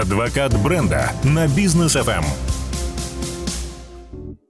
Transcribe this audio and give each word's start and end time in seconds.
Адвокат 0.00 0.60
бренда 0.60 1.12
на 1.22 1.46
бизнес 1.46 1.94
FM. 1.94 2.24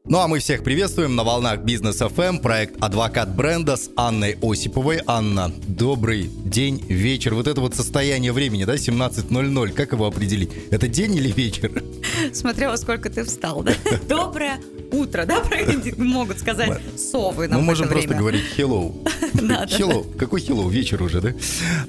Ну 0.07 0.19
а 0.19 0.27
мы 0.27 0.39
всех 0.39 0.65
приветствуем 0.65 1.17
на 1.17 1.23
волнах 1.23 1.61
Бизнес 1.61 2.01
FM, 2.01 2.41
проект 2.41 2.83
«Адвокат 2.83 3.35
бренда» 3.35 3.77
с 3.77 3.91
Анной 3.95 4.39
Осиповой. 4.41 5.03
Анна, 5.07 5.53
добрый 5.67 6.31
день, 6.47 6.83
вечер. 6.89 7.35
Вот 7.35 7.47
это 7.47 7.61
вот 7.61 7.75
состояние 7.75 8.33
времени, 8.33 8.65
да, 8.65 8.77
17.00, 8.77 9.73
как 9.73 9.93
его 9.93 10.07
определить? 10.07 10.51
Это 10.71 10.89
день 10.89 11.15
или 11.17 11.31
вечер? 11.31 11.85
Смотря 12.33 12.71
во 12.71 12.79
сколько 12.79 13.11
ты 13.11 13.23
встал, 13.25 13.63
да? 13.63 13.73
Доброе 14.09 14.59
утро, 14.95 15.25
да, 15.27 15.43
могут 15.97 16.39
сказать 16.39 16.81
совы 16.97 17.49
Мы 17.49 17.61
можем 17.61 17.89
просто 17.89 18.15
говорить 18.15 18.45
hello. 18.57 18.95
Hello. 19.35 20.17
Какой 20.17 20.41
hello? 20.41 20.71
Вечер 20.71 21.03
уже, 21.03 21.21
да? 21.21 21.33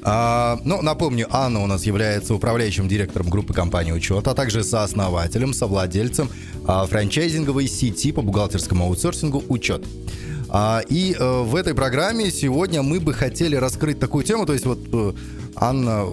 А, 0.02 0.60
ну, 0.64 0.82
напомню, 0.82 1.28
Анна 1.30 1.64
у 1.64 1.68
нас 1.68 1.86
является 1.86 2.34
управляющим 2.34 2.88
директором 2.88 3.30
группы 3.30 3.54
компании 3.54 3.92
«Учет», 3.92 4.28
а 4.28 4.34
также 4.34 4.64
сооснователем, 4.64 5.54
совладельцем 5.54 6.30
а, 6.68 6.86
франчайзинговой 6.86 7.68
сети 7.68 8.12
по 8.12 8.22
бухгалтерскому 8.22 8.86
аутсорсингу 8.86 9.44
«Учет». 9.48 9.86
А, 10.50 10.82
и 10.88 11.16
а, 11.18 11.44
в 11.44 11.56
этой 11.56 11.74
программе 11.74 12.32
сегодня 12.32 12.82
мы 12.82 13.00
бы 13.00 13.14
хотели 13.14 13.56
раскрыть 13.56 14.00
такую 14.00 14.24
тему, 14.24 14.46
то 14.46 14.54
есть 14.54 14.66
вот 14.66 14.80
э, 14.92 15.14
Анна 15.56 16.06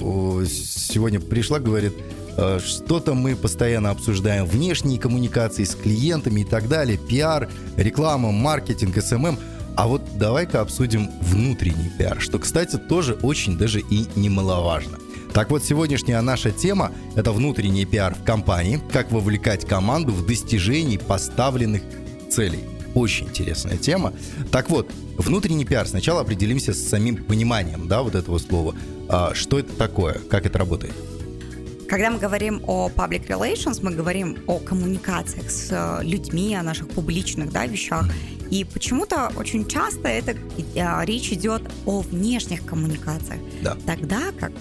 сегодня 0.46 1.20
пришла, 1.20 1.58
говорит, 1.58 1.92
Э, 1.94 2.21
что-то 2.36 3.14
мы 3.14 3.36
постоянно 3.36 3.90
обсуждаем 3.90 4.46
внешние 4.46 4.98
коммуникации 4.98 5.64
с 5.64 5.74
клиентами 5.74 6.40
и 6.40 6.44
так 6.44 6.68
далее, 6.68 6.98
пиар, 6.98 7.48
реклама, 7.76 8.30
маркетинг, 8.32 9.02
SMM. 9.02 9.38
А 9.74 9.88
вот 9.88 10.02
давай-ка 10.18 10.60
обсудим 10.60 11.10
внутренний 11.22 11.90
пиар, 11.98 12.20
что, 12.20 12.38
кстати, 12.38 12.76
тоже 12.76 13.14
очень 13.22 13.56
даже 13.56 13.80
и 13.80 14.06
немаловажно. 14.16 14.98
Так 15.32 15.50
вот, 15.50 15.64
сегодняшняя 15.64 16.20
наша 16.20 16.50
тема– 16.50 16.92
это 17.16 17.32
внутренний 17.32 17.86
пиар 17.86 18.14
в 18.14 18.22
компании, 18.22 18.80
как 18.92 19.10
вовлекать 19.10 19.66
команду 19.66 20.12
в 20.12 20.26
достижении 20.26 20.98
поставленных 20.98 21.82
целей. 22.30 22.64
Очень 22.94 23.28
интересная 23.28 23.78
тема. 23.78 24.12
Так 24.50 24.68
вот, 24.68 24.90
внутренний 25.16 25.64
пиар. 25.64 25.88
Сначала 25.88 26.20
определимся 26.20 26.74
с 26.74 26.86
самим 26.86 27.16
пониманием, 27.24 27.88
да, 27.88 28.02
вот 28.02 28.14
этого 28.14 28.36
слова. 28.36 28.74
А, 29.08 29.32
что 29.34 29.58
это 29.58 29.72
такое, 29.74 30.20
как 30.28 30.44
это 30.44 30.58
работает? 30.58 30.92
Когда 31.92 32.10
мы 32.10 32.18
говорим 32.18 32.62
о 32.66 32.88
public 32.88 33.26
relations, 33.28 33.80
мы 33.82 33.90
говорим 33.90 34.38
о 34.46 34.58
коммуникациях 34.58 35.50
с 35.50 35.68
э, 35.70 36.02
людьми, 36.02 36.54
о 36.54 36.62
наших 36.62 36.88
публичных 36.88 37.52
да, 37.52 37.66
вещах. 37.66 38.08
И 38.50 38.64
почему-то 38.64 39.30
очень 39.36 39.68
часто 39.68 40.08
это 40.08 40.34
а, 40.74 41.04
речь 41.04 41.30
идет 41.32 41.60
о 41.84 42.00
внешних 42.00 42.64
коммуникациях. 42.64 43.40
Да. 43.60 43.76
Тогда 43.84 44.32
как 44.40 44.52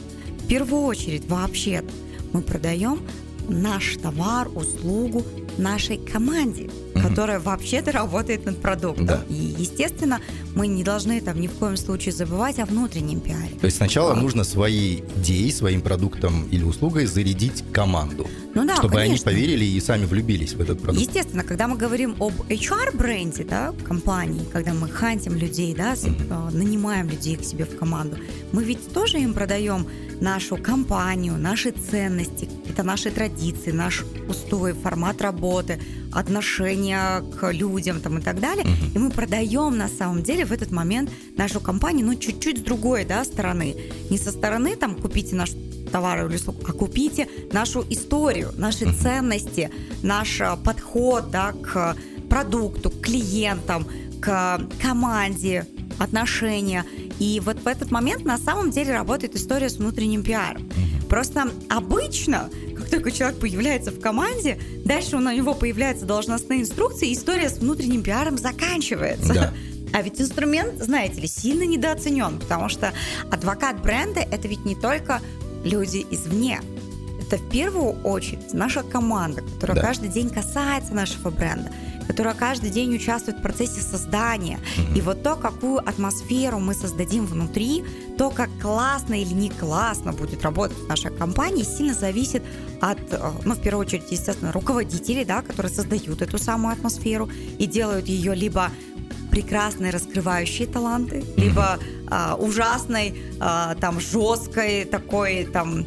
в 0.44 0.48
первую 0.48 0.82
очередь 0.82 1.26
вообще 1.30 1.86
мы 2.34 2.42
продаем 2.42 3.00
наш 3.48 3.96
товар, 3.96 4.50
услугу 4.54 5.24
нашей 5.58 6.00
команде, 6.00 6.70
угу. 6.94 7.02
которая 7.02 7.40
вообще-то 7.40 7.94
работает 7.94 8.46
над 8.46 8.62
продуктом. 8.62 9.06
Да. 9.06 9.22
И, 9.30 9.56
естественно, 9.58 10.20
мы 10.56 10.68
не 10.68 10.84
должны 10.84 11.22
там 11.22 11.40
ни 11.40 11.48
в 11.48 11.54
коем 11.54 11.78
случае 11.78 12.14
забывать 12.14 12.60
о 12.60 12.66
внутреннем 12.66 13.20
пиаре. 13.20 13.56
То 13.60 13.66
есть 13.66 13.78
сначала 13.78 14.14
а. 14.14 14.16
нужно 14.16 14.44
своей 14.44 15.04
идеей, 15.18 15.52
своим 15.52 15.82
продуктом 15.82 16.48
или 16.52 16.64
услугой 16.64 17.06
зарядить 17.06 17.64
команду. 17.72 18.28
Ну 18.54 18.66
да, 18.66 18.76
чтобы 18.76 18.96
конечно. 18.96 19.32
они 19.32 19.38
поверили 19.38 19.66
и 19.66 19.80
сами 19.80 20.06
влюбились 20.06 20.54
в 20.54 20.62
этот 20.62 20.82
продукт. 20.82 21.02
Естественно, 21.02 21.44
когда 21.44 21.68
мы 21.68 21.78
говорим 21.78 22.16
об 22.20 22.34
HR-бренде, 22.50 23.46
да, 23.46 23.74
компании, 23.88 24.44
когда 24.52 24.74
мы 24.74 24.90
хантим 24.90 25.36
людей, 25.36 25.74
да, 25.74 25.94
uh-huh. 25.94 26.54
нанимаем 26.54 27.10
людей 27.10 27.38
к 27.38 27.44
себе 27.44 27.66
в 27.66 27.78
команду, 27.78 28.18
мы 28.52 28.64
ведь 28.64 28.94
тоже 28.94 29.20
им 29.20 29.34
продаем 29.34 29.88
нашу 30.22 30.56
компанию, 30.56 31.38
наши 31.38 31.72
ценности, 31.72 32.48
это 32.70 32.84
наши 32.84 33.10
традиции, 33.10 33.72
наш 33.72 34.06
устой, 34.30 34.74
формат 34.74 35.22
работы, 35.22 35.82
отношения 36.14 37.22
к 37.40 37.52
людям 37.52 38.00
там, 38.00 38.20
и 38.20 38.22
так 38.22 38.40
далее. 38.40 38.66
И 38.94 39.00
мы 39.00 39.10
продаем 39.10 39.78
на 39.78 39.88
самом 39.88 40.22
деле 40.24 40.46
в 40.46 40.52
этот 40.52 40.72
момент 40.72 41.10
нашу 41.36 41.60
компанию, 41.60 42.06
ну, 42.06 42.16
чуть-чуть 42.16 42.60
с 42.60 42.62
другой 42.62 43.04
да, 43.04 43.26
стороны. 43.26 43.76
Не 44.10 44.18
со 44.18 44.32
стороны 44.32 44.76
там 44.76 44.96
купите 44.96 45.36
наш 45.36 45.52
товары 45.92 46.28
или 46.28 46.36
услуг, 46.36 46.58
а 46.70 46.72
купите 46.72 47.28
нашу 47.52 47.84
историю, 47.90 48.52
наши 48.58 48.94
ценности, 48.94 49.72
наш 50.04 50.40
а, 50.40 50.56
подход 50.56 51.32
да, 51.32 51.52
к 51.52 51.98
продукту, 52.30 52.92
к 52.92 53.02
клиентам, 53.02 53.86
к 54.22 54.62
команде, 54.82 55.66
отношения. 56.00 56.86
И 57.22 57.40
вот 57.40 57.60
в 57.60 57.68
этот 57.68 57.92
момент 57.92 58.26
на 58.26 58.40
самом 58.40 58.72
деле 58.72 58.94
работает 58.94 59.36
история 59.36 59.70
с 59.70 59.76
внутренним 59.76 60.24
пиаром. 60.24 60.68
Просто 61.08 61.52
обычно, 61.70 62.50
как 62.76 62.90
только 62.90 63.12
человек 63.12 63.40
появляется 63.40 63.92
в 63.92 64.00
команде, 64.00 64.60
дальше 64.86 65.18
у 65.18 65.20
него 65.20 65.54
появляются 65.54 66.08
должностные 66.08 66.62
инструкции, 66.62 67.10
и 67.10 67.14
история 67.14 67.50
с 67.50 67.60
внутренним 67.60 68.02
пиаром 68.02 68.40
заканчивается. 68.40 69.36
Да. 69.36 69.54
А 69.94 70.02
ведь 70.02 70.20
инструмент, 70.20 70.82
знаете 70.82 71.22
ли, 71.22 71.28
сильно 71.28 71.62
недооценен, 71.62 72.40
потому 72.40 72.70
что 72.70 72.92
адвокат 73.30 73.84
бренда 73.84 74.22
это 74.22 74.48
ведь 74.48 74.66
не 74.66 74.74
только 74.74 75.22
люди 75.64 76.04
извне. 76.10 76.60
Это 77.22 77.38
в 77.38 77.50
первую 77.52 78.02
очередь 78.02 78.52
наша 78.54 78.82
команда, 78.82 79.44
которая 79.44 79.76
да. 79.76 79.82
каждый 79.84 80.10
день 80.10 80.32
касается 80.32 80.96
нашего 80.96 81.30
бренда, 81.30 81.72
которая 82.12 82.34
каждый 82.34 82.72
день 82.72 82.94
участвует 82.94 83.38
в 83.38 83.42
процессе 83.42 83.80
создания. 83.80 84.60
Mm-hmm. 84.60 84.98
И 84.98 85.02
вот 85.02 85.24
то, 85.24 85.38
какую 85.38 85.78
атмосферу 85.78 86.60
мы 86.60 86.74
создадим 86.74 87.26
внутри, 87.26 87.86
то, 88.18 88.30
как 88.30 88.50
классно 88.62 89.14
или 89.14 89.34
не 89.34 89.50
классно 89.50 90.12
будет 90.12 90.44
работать 90.44 90.78
наша 90.90 91.10
компания, 91.10 91.64
сильно 91.64 91.94
зависит 91.94 92.44
от, 92.82 93.00
э, 93.14 93.32
ну, 93.46 93.54
в 93.54 93.62
первую 93.62 93.86
очередь, 93.86 94.12
естественно, 94.12 94.52
руководителей, 94.52 95.24
да, 95.24 95.42
которые 95.42 95.72
создают 95.72 96.22
эту 96.22 96.38
самую 96.38 96.74
атмосферу 96.74 97.30
и 97.58 97.66
делают 97.66 98.08
ее 98.08 98.36
либо 98.36 98.72
прекрасные 99.30 99.92
раскрывающие 99.92 100.68
таланты, 100.68 101.24
либо 101.38 101.80
а, 102.10 102.36
ужасной, 102.36 103.16
а, 103.40 103.76
там, 103.76 104.02
жесткой 104.02 104.84
такой, 104.84 105.46
там, 105.46 105.86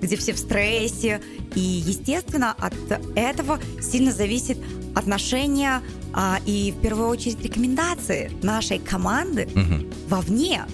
где 0.00 0.16
все 0.16 0.32
в 0.32 0.38
стрессе. 0.38 1.20
И, 1.54 1.60
естественно, 1.60 2.54
от 2.58 2.74
этого 3.14 3.58
сильно 3.80 4.12
зависит 4.12 4.58
отношение 4.94 5.80
а, 6.12 6.38
и, 6.46 6.74
в 6.76 6.80
первую 6.80 7.08
очередь, 7.08 7.42
рекомендации 7.42 8.30
нашей 8.42 8.78
команды 8.78 9.48
угу. 9.54 9.86
вовне. 10.08 10.64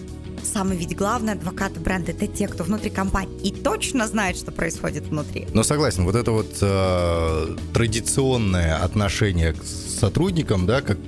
Самый 0.42 0.76
ведь 0.76 0.96
главный 0.96 1.34
адвокат 1.34 1.78
бренда 1.78 2.12
это 2.12 2.26
те, 2.26 2.48
кто 2.48 2.64
внутри 2.64 2.90
компании 2.90 3.38
и 3.42 3.52
точно 3.52 4.06
знает, 4.06 4.36
что 4.36 4.50
происходит 4.50 5.04
внутри. 5.04 5.46
Но 5.52 5.62
согласен, 5.62 6.04
вот 6.04 6.14
это 6.14 6.32
вот 6.32 6.56
э, 6.60 7.56
традиционное 7.74 8.76
отношение 8.76 9.52
к 9.52 9.62
сотрудникам, 9.62 10.66
да, 10.66 10.80
как 10.80 10.98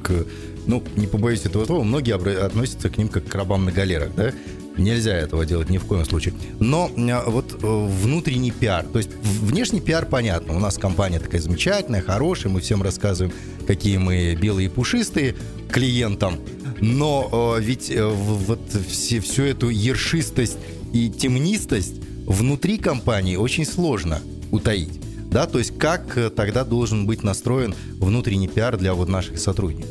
ну, 0.66 0.82
не 0.96 1.06
побоюсь 1.06 1.46
этого 1.46 1.64
слова, 1.64 1.84
многие 1.84 2.14
относятся 2.14 2.90
к 2.90 2.98
ним 2.98 3.08
как 3.08 3.26
к 3.26 3.34
рабам 3.34 3.64
на 3.64 3.72
галерах, 3.72 4.14
да? 4.14 4.32
Нельзя 4.80 5.14
этого 5.14 5.44
делать 5.44 5.68
ни 5.68 5.78
в 5.78 5.84
коем 5.84 6.04
случае. 6.04 6.34
Но 6.58 6.90
а, 6.96 7.28
вот 7.28 7.52
э, 7.52 7.86
внутренний 8.02 8.50
пиар, 8.50 8.86
то 8.86 8.98
есть 8.98 9.10
внешний 9.22 9.80
пиар 9.80 10.06
понятно. 10.06 10.56
У 10.56 10.58
нас 10.58 10.78
компания 10.78 11.20
такая 11.20 11.40
замечательная, 11.40 12.00
хорошая, 12.00 12.50
мы 12.50 12.60
всем 12.60 12.82
рассказываем, 12.82 13.34
какие 13.66 13.98
мы 13.98 14.34
белые 14.40 14.66
и 14.66 14.68
пушистые 14.70 15.36
клиентам. 15.70 16.40
Но 16.80 17.56
э, 17.58 17.62
ведь 17.62 17.90
э, 17.90 18.06
вот 18.06 18.60
все, 18.88 19.20
всю 19.20 19.42
эту 19.42 19.68
ершистость 19.68 20.56
и 20.94 21.10
темнистость 21.10 21.96
внутри 22.26 22.78
компании 22.78 23.36
очень 23.36 23.66
сложно 23.66 24.20
утаить. 24.50 24.98
Да, 25.30 25.46
то 25.46 25.58
есть 25.58 25.78
как 25.78 26.18
тогда 26.34 26.64
должен 26.64 27.06
быть 27.06 27.22
настроен 27.22 27.74
внутренний 27.98 28.48
пиар 28.48 28.76
для 28.76 28.94
вот 28.94 29.08
наших 29.08 29.38
сотрудников? 29.38 29.90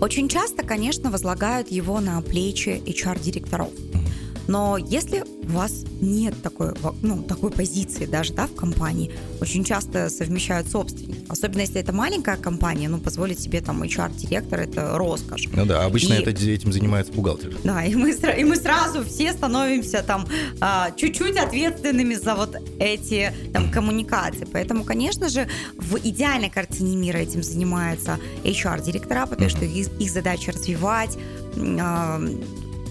Очень 0.00 0.28
часто, 0.28 0.64
конечно, 0.64 1.10
возлагают 1.10 1.70
его 1.70 2.00
на 2.00 2.20
плечи 2.20 2.82
HR-директоров. 2.84 3.70
Но 4.46 4.76
если 4.76 5.24
у 5.44 5.52
вас 5.52 5.84
нет 6.00 6.34
такой, 6.42 6.72
ну, 7.02 7.22
такой 7.22 7.50
позиции 7.50 8.06
даже 8.06 8.32
да, 8.32 8.46
в 8.46 8.54
компании, 8.54 9.12
очень 9.40 9.64
часто 9.64 10.08
совмещают 10.08 10.68
собственники. 10.68 11.24
Особенно 11.28 11.60
если 11.60 11.80
это 11.80 11.92
маленькая 11.92 12.36
компания, 12.36 12.88
ну, 12.88 12.98
позволить 12.98 13.40
себе 13.40 13.60
там 13.60 13.82
HR-директор– 13.82 14.60
это 14.60 14.96
роскошь. 14.96 15.48
Ну 15.52 15.64
да, 15.64 15.84
обычно 15.84 16.14
и, 16.14 16.22
это, 16.22 16.30
этим 16.30 16.72
занимается 16.72 17.12
бухгалтер. 17.12 17.56
Да, 17.64 17.84
и 17.84 17.94
мы, 17.94 18.12
и 18.12 18.44
мы 18.44 18.56
сразу 18.56 19.04
все 19.04 19.32
становимся 19.32 20.02
там 20.02 20.26
а, 20.60 20.90
чуть-чуть 20.96 21.36
ответственными 21.36 22.14
за 22.14 22.34
вот 22.34 22.56
эти 22.78 23.32
там 23.52 23.70
коммуникации. 23.70 24.46
Поэтому, 24.50 24.84
конечно 24.84 25.28
же, 25.28 25.48
в 25.76 25.96
идеальной 25.96 26.50
картине 26.50 26.96
мира 26.96 27.18
этим 27.18 27.42
занимаются 27.42 28.18
HR-директора, 28.44 29.26
потому 29.26 29.48
что 29.48 29.64
их, 29.64 29.88
их 29.98 30.10
задача 30.10 30.52
развивать, 30.52 31.16
а, 31.56 32.20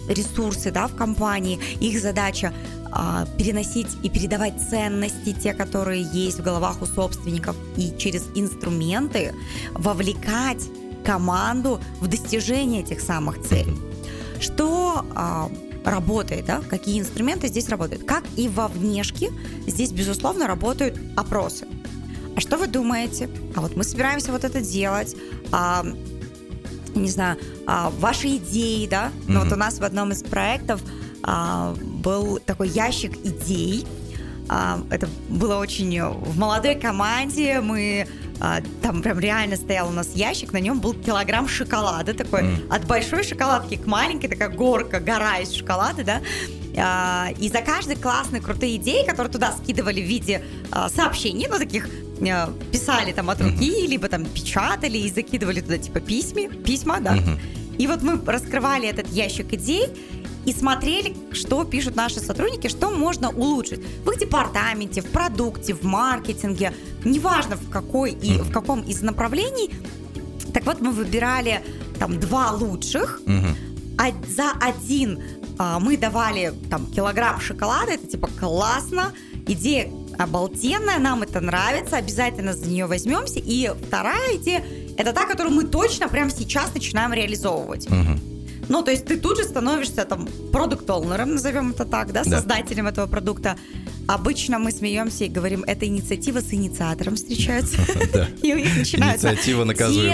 ресурсы 0.07 0.71
да, 0.71 0.88
в 0.88 0.95
компании, 0.95 1.59
их 1.79 2.01
задача 2.01 2.53
а, 2.91 3.25
переносить 3.38 3.88
и 4.03 4.09
передавать 4.09 4.53
ценности, 4.69 5.33
те, 5.33 5.53
которые 5.53 6.03
есть 6.03 6.39
в 6.39 6.44
головах 6.44 6.81
у 6.81 6.85
собственников, 6.85 7.55
и 7.77 7.94
через 7.97 8.25
инструменты 8.35 9.33
вовлекать 9.73 10.63
команду 11.03 11.81
в 12.00 12.07
достижение 12.07 12.81
этих 12.81 13.01
самых 13.01 13.41
целей. 13.41 13.77
Что 14.39 15.05
а, 15.15 15.50
работает, 15.85 16.45
да, 16.45 16.61
какие 16.61 16.99
инструменты 16.99 17.47
здесь 17.47 17.69
работают. 17.69 18.03
Как 18.03 18.23
и 18.35 18.47
во 18.47 18.67
внешке, 18.67 19.31
здесь, 19.67 19.91
безусловно, 19.91 20.47
работают 20.47 20.97
опросы. 21.15 21.67
А 22.35 22.39
что 22.39 22.57
вы 22.57 22.67
думаете? 22.67 23.29
А 23.56 23.61
вот 23.61 23.75
мы 23.75 23.83
собираемся 23.83 24.31
вот 24.31 24.44
это 24.44 24.61
делать. 24.61 25.15
А, 25.51 25.85
не 26.95 27.10
знаю, 27.10 27.38
а, 27.66 27.90
ваши 28.00 28.38
идеи, 28.38 28.88
да? 28.88 29.07
Mm-hmm. 29.07 29.24
Ну, 29.28 29.44
вот 29.44 29.51
у 29.51 29.56
нас 29.56 29.80
в 29.80 29.84
одном 29.84 30.12
из 30.12 30.24
проектов 30.24 30.81
а, 31.24 31.75
был 31.81 32.40
такой 32.40 32.69
ящик 32.69 33.18
идей. 33.24 33.86
А, 34.50 34.80
это 34.90 35.07
было 35.30 35.57
очень 35.57 36.01
в 36.01 36.38
молодой 36.38 36.75
команде. 36.75 37.62
Мы 37.62 38.07
там 38.81 39.01
прям 39.01 39.19
реально 39.19 39.56
стоял 39.56 39.88
у 39.88 39.92
нас 39.92 40.16
ящик, 40.16 40.51
на 40.51 40.57
нем 40.57 40.81
был 40.81 40.94
килограмм 40.94 41.48
шоколада 41.48 42.13
такой, 42.13 42.42
mm. 42.42 42.75
от 42.75 42.86
большой 42.86 43.24
шоколадки 43.24 43.78
к 43.78 43.86
маленькой, 43.86 44.28
такая 44.28 44.50
горка, 44.50 45.00
гора 45.00 45.38
из 45.38 45.54
шоколада, 45.54 46.04
да. 46.04 47.30
И 47.40 47.48
за 47.48 47.62
каждой 47.62 47.95
классной, 47.95 48.42
крутые 48.42 48.75
идеи, 48.78 49.06
которые 49.06 49.31
туда 49.31 49.54
скидывали 49.54 50.01
в 50.01 50.06
виде 50.06 50.44
сообщений, 50.94 51.48
ну, 51.48 51.57
таких 51.57 51.88
писали 52.71 53.12
там 53.12 53.30
от 53.30 53.42
руки, 53.42 53.69
mm-hmm. 53.69 53.88
либо 53.88 54.07
там 54.07 54.25
печатали 54.25 54.98
и 54.98 55.10
закидывали 55.10 55.62
туда 55.62 55.77
типа 55.77 56.00
письма, 56.00 56.48
письма, 56.48 57.00
да. 57.00 57.15
Mm-hmm. 57.15 57.77
И 57.77 57.88
вот 57.88 58.04
мы 58.04 58.19
раскрывали 58.25 58.88
этот 58.88 59.07
ящик 59.10 59.54
идей, 59.54 59.88
и 60.45 60.51
смотрели, 60.51 61.15
что 61.31 61.63
пишут 61.63 61.95
наши 61.95 62.19
сотрудники, 62.19 62.68
что 62.68 62.89
можно 62.92 63.30
улучшить 63.30 63.81
в 64.04 64.12
их 64.12 64.19
департаменте, 64.19 65.01
в 65.01 65.10
продукте, 65.10 65.74
в 65.74 65.83
маркетинге, 65.83 66.74
неважно 67.06 67.56
в 67.56 67.69
какой 67.69 68.12
и 68.12 68.38
в 68.39 68.51
каком 68.51 68.81
из 68.81 69.01
направлений. 69.01 69.71
Так 70.54 70.66
вот, 70.66 70.81
мы 70.81 70.92
выбирали 70.92 71.62
там 71.98 72.19
два 72.19 72.51
лучших, 72.51 73.21
а 73.98 74.12
за 74.27 74.51
один 74.59 75.21
а, 75.59 75.80
мы 75.80 75.98
давали 75.98 76.51
там 76.69 76.88
килограмм 76.88 77.39
шоколада, 77.39 77.92
это 77.92 78.07
типа 78.07 78.27
классно, 78.39 79.13
идея 79.48 79.89
обалденная, 80.18 81.00
нам 81.00 81.24
это 81.24 81.42
нравится, 81.42 81.98
обязательно 81.98 82.54
за 82.54 82.68
нее 82.68 82.86
возьмемся. 82.86 83.39
И 83.39 83.71
вторая 83.88 84.38
идея, 84.38 84.63
это 84.98 85.13
та, 85.13 85.25
которую 85.25 85.56
мы 85.56 85.63
точно 85.63 86.07
прямо 86.07 86.31
сейчас 86.31 86.74
начинаем 86.74 87.13
реализовывать. 87.13 87.88
Угу. 87.88 88.32
Ну, 88.73 88.81
то 88.81 88.89
есть 88.89 89.05
ты 89.05 89.17
тут 89.17 89.37
же 89.37 89.43
становишься 89.43 90.03
там 90.03 90.27
продукт-олнером, 90.51 91.33
назовем 91.33 91.69
это 91.69 91.85
так, 91.85 92.11
да, 92.11 92.23
создателем 92.23 92.85
да. 92.85 92.89
этого 92.89 93.05
продукта. 93.05 93.55
Обычно 94.07 94.57
мы 94.57 94.71
смеемся 94.71 95.25
и 95.25 95.27
говорим, 95.29 95.63
эта 95.63 95.85
инициатива 95.85 96.39
с 96.39 96.51
инициатором 96.51 97.15
встречается. 97.15 97.77
И 98.41 98.51
у 98.51 98.57
них 98.57 98.75
начинаются 98.75 99.29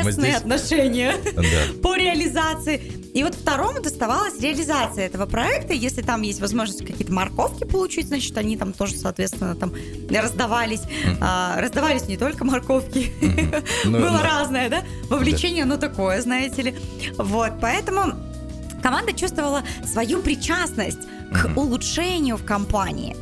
тесные 0.03 0.35
отношения 0.35 1.15
по 1.81 1.95
реализации. 1.95 2.81
И 3.13 3.23
вот 3.23 3.33
второму 3.33 3.81
доставалась 3.81 4.39
реализация 4.41 5.05
этого 5.05 5.25
проекта. 5.25 5.73
Если 5.73 6.01
там 6.01 6.21
есть 6.21 6.41
возможность 6.41 6.85
какие-то 6.85 7.13
морковки 7.13 7.63
получить, 7.63 8.09
значит, 8.09 8.37
они 8.37 8.57
там 8.57 8.73
тоже, 8.73 8.97
соответственно, 8.97 9.55
там 9.55 9.73
раздавались. 10.09 10.81
А, 11.21 11.59
раздавались 11.61 12.09
не 12.09 12.17
только 12.17 12.43
морковки. 12.43 13.13
Ну, 13.85 13.99
Было 13.99 14.21
разное, 14.21 14.69
да? 14.69 14.83
Вовлечение, 15.09 15.65
ну, 15.65 15.77
такое, 15.77 16.21
знаете 16.21 16.61
ли. 16.61 16.75
Вот, 17.17 17.53
поэтому 17.61 18.13
команда 18.89 19.13
чувствовала 19.13 19.63
свою 19.85 20.19
причастность 20.23 21.07
к 21.31 21.55
улучшению 21.55 22.37
в 22.37 22.43
компании. 22.43 23.15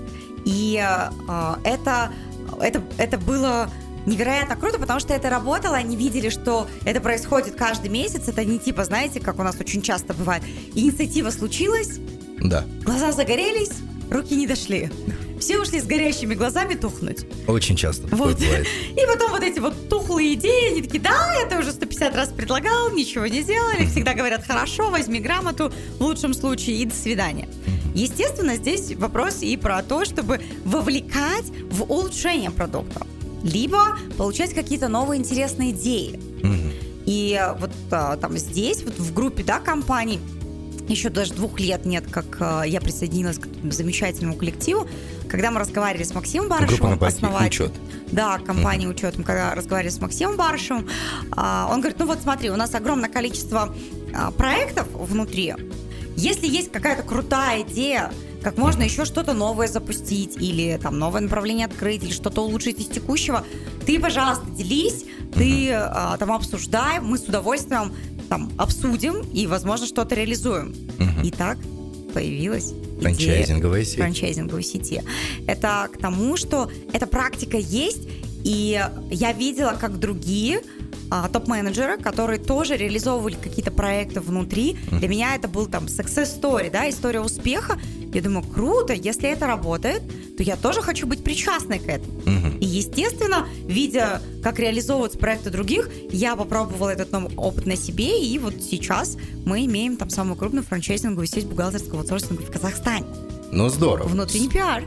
И 0.46 0.82
э, 0.82 1.56
это, 1.66 2.14
это, 2.62 2.82
это 2.98 3.18
было 3.18 3.70
невероятно 4.06 4.56
круто, 4.56 4.80
потому 4.80 5.02
что 5.02 5.14
это 5.14 5.30
работало, 5.30 5.76
они 5.76 5.98
видели, 5.98 6.30
что 6.30 6.70
это 6.86 7.02
происходит 7.02 7.56
каждый 7.56 7.90
месяц, 7.90 8.30
это 8.30 8.46
не 8.46 8.60
типа, 8.60 8.86
знаете, 8.86 9.20
как 9.20 9.40
у 9.40 9.44
нас 9.44 9.58
очень 9.60 9.82
часто 9.82 10.14
бывает, 10.14 10.42
инициатива 10.74 11.32
случилась, 11.32 12.00
да. 12.40 12.64
глаза 12.86 13.12
загорелись, 13.12 13.74
руки 14.10 14.38
не 14.38 14.48
дошли. 14.48 14.90
Все 15.40 15.60
ушли 15.60 15.80
с 15.80 15.86
горящими 15.86 16.34
глазами 16.34 16.74
тухнуть. 16.74 17.26
Очень 17.48 17.76
часто 17.76 18.08
вот. 18.16 18.40
И 18.42 19.06
потом 19.08 19.32
вот 19.32 19.44
эти 19.44 19.60
вот 19.60 19.90
тухлые 19.90 20.34
идеи, 20.34 20.72
они 20.72 20.82
такие, 20.82 21.02
да, 21.02 21.36
это 21.36 21.60
уже 21.60 21.72
150 21.72 22.16
раз 22.16 22.30
предлагал, 22.30 22.92
ничего 22.92 23.28
не 23.28 23.42
сделали. 23.42 23.86
Всегда 23.86 24.14
говорят, 24.14 24.46
хорошо, 24.46 24.90
возьми 24.90 25.20
грамоту, 25.20 25.72
в 26.00 26.02
лучшем 26.02 26.34
случае, 26.34 26.78
и 26.78 26.86
до 26.86 26.96
свидания. 26.96 27.48
Естественно, 27.94 28.56
здесь 28.56 28.94
вопрос 28.96 29.42
и 29.42 29.58
про 29.58 29.82
то, 29.82 30.06
чтобы 30.06 30.40
вовлекать 30.64 31.46
в 31.72 31.84
улучшение 31.84 32.52
продукта, 32.52 33.08
либо 33.44 33.98
получать 34.18 34.54
какие-то 34.54 34.88
новые 34.88 35.20
интересные 35.20 35.72
идеи. 35.72 36.20
И 37.08 37.42
вот 37.60 37.72
а, 37.90 38.18
там 38.18 38.38
здесь, 38.38 38.84
вот 38.84 39.00
в 39.00 39.14
группе 39.14 39.42
да, 39.42 39.60
компаний, 39.60 40.20
еще 40.88 41.10
даже 41.10 41.34
двух 41.34 41.60
лет 41.60 41.86
нет, 41.86 42.06
как 42.10 42.38
а, 42.40 42.64
я 42.64 42.82
присоединилась 42.82 43.40
к 43.40 43.72
замечательному 43.72 44.36
коллективу, 44.36 44.88
когда 45.30 45.52
мы 45.52 45.60
разговаривали 45.60 46.04
с 46.04 46.14
Максимом 46.14 46.50
Барышевым, 46.50 47.04
основателем... 47.04 47.48
Учет. 47.48 47.72
Да, 48.12 48.40
компании 48.40 48.88
учетом, 48.88 49.24
когда 49.24 49.54
разговаривали 49.54 49.94
с 49.94 50.00
Максимом 50.00 50.38
Барышевым, 50.38 50.88
а, 51.32 51.68
он 51.72 51.82
говорит, 51.82 52.00
ну 52.00 52.06
вот 52.06 52.22
смотри, 52.22 52.50
у 52.50 52.56
нас 52.56 52.74
огромное 52.76 53.10
количество 53.10 53.76
проектов 54.38 54.88
внутри, 54.94 55.54
если 56.16 56.48
есть 56.48 56.72
какая-то 56.72 57.04
крутая 57.04 57.62
идея, 57.62 58.12
как 58.42 58.58
можно 58.58 58.82
еще 58.82 59.06
что-то 59.06 59.34
новое 59.34 59.68
запустить 59.68 60.36
или 60.42 60.80
там 60.82 60.98
новое 60.98 61.22
направление 61.22 61.68
открыть 61.68 62.04
или 62.04 62.12
что-то 62.12 62.42
улучшить 62.42 62.80
из 62.80 62.88
текущего, 62.88 63.46
ты, 63.86 64.00
пожалуйста, 64.00 64.46
делись, 64.50 65.06
ты 65.36 65.72
а, 65.72 66.18
там 66.18 66.32
обсуждай, 66.32 67.00
мы 67.02 67.18
с 67.18 67.24
удовольствием 67.24 67.94
там 68.28 68.52
обсудим 68.58 69.22
и, 69.34 69.48
возможно, 69.48 69.88
что-то 69.88 70.16
реализуем. 70.16 70.74
uh 71.00 71.26
И 71.26 71.32
так 71.32 71.58
появилась 72.14 72.74
франчайзинговая 73.02 73.84
сеть. 73.84 73.98
франчайзинговой 73.98 74.64
сети. 74.64 75.04
Это 75.46 75.90
к 75.94 75.98
тому, 75.98 76.38
что 76.38 76.72
эта 76.94 77.08
практика 77.08 77.58
есть, 77.58 78.08
и 78.44 78.82
я 79.12 79.34
видела, 79.34 79.78
как 79.80 80.00
другие 80.00 80.62
а, 81.10 81.28
топ-менеджеры, 81.30 81.98
которые 81.98 82.40
тоже 82.40 82.78
реализовывали 82.78 83.36
какие-то 83.36 83.72
проекты 83.72 84.22
внутри. 84.22 84.78
Для 84.92 85.08
меня 85.08 85.36
это 85.36 85.48
был 85.48 85.68
там 85.68 85.86
success 85.86 86.40
story, 86.40 86.72
да, 86.72 86.90
история 86.90 87.22
успеха. 87.22 87.80
Я 88.14 88.22
думаю, 88.22 88.46
круто, 88.46 88.94
если 88.94 89.30
это 89.30 89.48
работает, 89.48 90.02
то 90.38 90.44
я 90.44 90.56
тоже 90.56 90.82
хочу 90.82 91.08
быть 91.08 91.24
причастной 91.24 91.80
к 91.80 91.88
этому. 91.88 92.22
И, 92.60 92.66
естественно, 92.66 93.48
видя, 93.66 94.22
как 94.44 94.60
реализовываются 94.60 95.18
проекты 95.18 95.50
других, 95.50 95.90
я 96.12 96.36
попробовала 96.36 96.90
этот 96.90 97.12
новый 97.12 97.36
опыт 97.36 97.66
на 97.66 97.76
себе, 97.76 98.24
и 98.24 98.40
вот 98.40 98.56
сейчас 98.62 99.18
мы 99.46 99.66
имеем 99.66 99.98
там 99.98 100.10
самую 100.10 100.36
крупную 100.36 100.64
франчайзинговую 100.64 101.28
сеть 101.28 101.46
бухгалтерского 101.46 102.02
аутсорсинга 102.02 102.42
в 102.44 102.52
Казахстане. 102.52 103.06
Ну, 103.52 103.70
здорово. 103.70 104.08
Внутренний 104.08 104.50
пиар. 104.50 104.84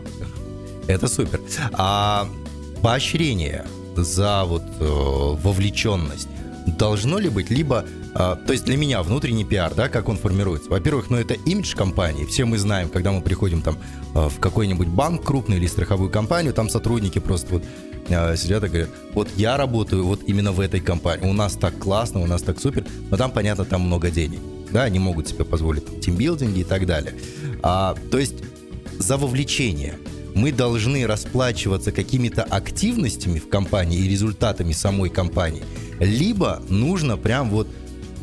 Это 0.87 1.09
супер. 1.09 1.41
А 1.73 2.29
поощрение– 2.83 3.67
за 3.97 4.45
вот 4.45 4.63
э, 4.81 4.85
вовлеченность 4.85 6.29
должно 6.67 7.19
ли 7.19 7.29
быть 7.29 7.51
либо 7.51 7.85
э, 8.15 8.17
то 8.47 8.53
есть 8.53 8.65
для 8.65 8.77
меня 8.77 9.03
внутренний 9.03 9.45
пиар, 9.45 9.75
да, 9.75 9.89
как 9.89 10.09
он 10.09 10.17
формируется. 10.17 10.71
Во-первых, 10.71 11.11
ну 11.11 11.17
это 11.17 11.35
имидж 11.35 11.75
компании. 11.75 12.25
Все 12.25 12.45
мы 12.45 12.59
знаем, 12.59 12.89
когда 12.89 13.13
мы 13.13 13.21
приходим 13.21 13.63
там 13.63 13.79
э, 14.15 14.29
в 14.29 14.39
какой-нибудь 14.41 14.89
банк 14.89 15.25
крупный 15.25 15.57
или 15.57 15.67
страховую 15.67 16.11
компанию, 16.11 16.53
там 16.53 16.69
сотрудники 16.69 17.19
просто 17.19 17.55
вот 17.55 17.65
э, 18.09 18.37
сидят 18.37 18.65
и 18.65 18.69
говорят, 18.69 18.91
вот 19.15 19.29
я 19.37 19.57
работаю 19.57 20.05
вот 20.05 20.23
именно 20.27 20.53
в 20.53 20.61
этой 20.61 20.81
компании, 20.81 21.29
у 21.29 21.33
нас 21.33 21.55
так 21.55 21.79
классно, 21.79 22.21
у 22.21 22.27
нас 22.27 22.43
так 22.43 22.61
супер, 22.61 22.85
но 23.11 23.17
там, 23.17 23.31
понятно, 23.31 23.65
там 23.65 23.83
много 23.83 24.11
денег, 24.11 24.41
да, 24.71 24.85
они 24.85 24.99
могут 24.99 25.29
себе 25.29 25.45
позволить 25.45 25.87
там, 25.87 26.01
тимбилдинги 26.01 26.61
и 26.61 26.65
так 26.65 26.87
далее. 26.87 27.15
А, 27.63 27.95
то 28.11 28.19
есть 28.19 28.37
за 28.99 29.17
вовлечение– 29.17 29.99
мы 30.35 30.53
должны 30.53 31.07
расплачиваться 31.07 31.93
какими-то 31.93 32.43
активностями 32.43 33.39
в 33.39 33.49
компании 33.49 33.99
и 33.99 34.09
результатами 34.09 34.73
самой 34.73 35.11
компании, 35.11 35.63
либо 35.99 36.63
нужно 36.69 37.17
прям 37.17 37.51
вот 37.51 37.69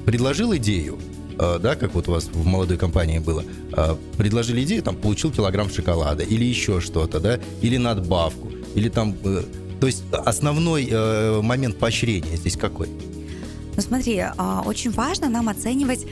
предложил 0.05 0.55
идею, 0.55 0.99
э, 1.37 1.59
да, 1.61 1.75
как 1.75 1.93
вот 1.93 2.07
у 2.07 2.11
вас 2.11 2.29
в 2.31 2.45
молодой 2.45 2.77
компании 2.77 3.19
было, 3.19 3.43
э, 3.73 3.95
предложили 4.17 4.63
идею, 4.63 4.83
там, 4.83 4.95
получил 4.95 5.31
килограмм 5.31 5.69
шоколада 5.69 6.23
или 6.23 6.45
еще 6.45 6.79
что-то, 6.79 7.19
да, 7.19 7.39
или 7.61 7.77
надбавку, 7.77 8.49
или 8.73 8.89
там, 8.89 9.15
э, 9.23 9.43
то 9.79 9.87
есть 9.87 10.03
основной 10.11 10.89
момент 11.43 11.77
поощрения 11.77 12.35
здесь 12.35 12.57
какой? 12.57 12.89
Ну 13.75 13.81
смотри, 13.83 14.23
а, 14.37 14.63
очень 14.65 14.89
важно 14.89 15.29
нам 15.29 15.49
оценивать 15.49 16.07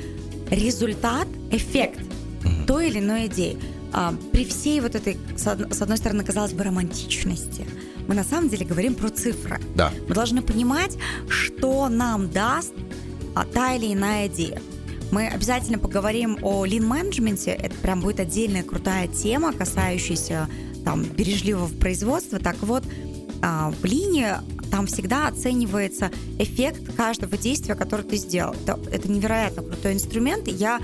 результат, 0.52 1.28
эффект 1.50 2.00
той 2.68 2.90
или 2.90 3.00
иной 3.00 3.26
идеи. 3.26 3.58
А, 3.94 4.14
при 4.32 4.46
всей 4.46 4.80
вот 4.82 4.96
этой, 4.96 5.18
с 5.38 5.82
одной 5.82 5.98
стороны, 5.98 6.24
казалось 6.24 6.54
бы, 6.54 6.64
романтичности, 6.64 7.66
мы 8.08 8.16
на 8.16 8.24
самом 8.24 8.50
деле 8.50 8.66
говорим 8.66 8.96
про 8.96 9.10
цифры. 9.10 9.60
Да. 9.76 9.92
Мы 10.08 10.14
должны 10.14 10.42
понимать, 10.42 10.98
что 11.28 11.90
нам 11.90 12.30
даст 12.30 12.74
а, 13.34 13.46
та 13.46 13.76
или 13.76 13.94
иная 13.94 14.28
идея. 14.28 14.62
Мы 15.12 15.28
обязательно 15.28 15.80
поговорим 15.80 16.38
о 16.42 16.66
лин-менеджменте. 16.66 17.52
Это 17.52 17.76
прям 17.76 18.02
будет 18.02 18.20
отдельная 18.20 18.64
крутая 18.64 19.08
тема, 19.08 19.54
касающаяся 19.54 20.50
там 20.84 21.04
бережливого 21.04 21.68
производства. 21.68 22.40
Так 22.40 22.58
вот, 22.62 22.84
а, 23.42 23.72
в 23.72 23.86
линии 23.86 24.28
там 24.72 24.88
всегда 24.88 25.28
оценивается 25.28 26.12
эффект 26.40 26.96
каждого 26.96 27.38
действия, 27.38 27.76
которое 27.76 28.04
ты 28.04 28.18
сделал. 28.18 28.54
Это, 28.54 28.80
это 28.92 29.10
невероятно 29.10 29.64
крутой 29.64 29.94
инструмент. 29.94 30.48
Я 30.48 30.80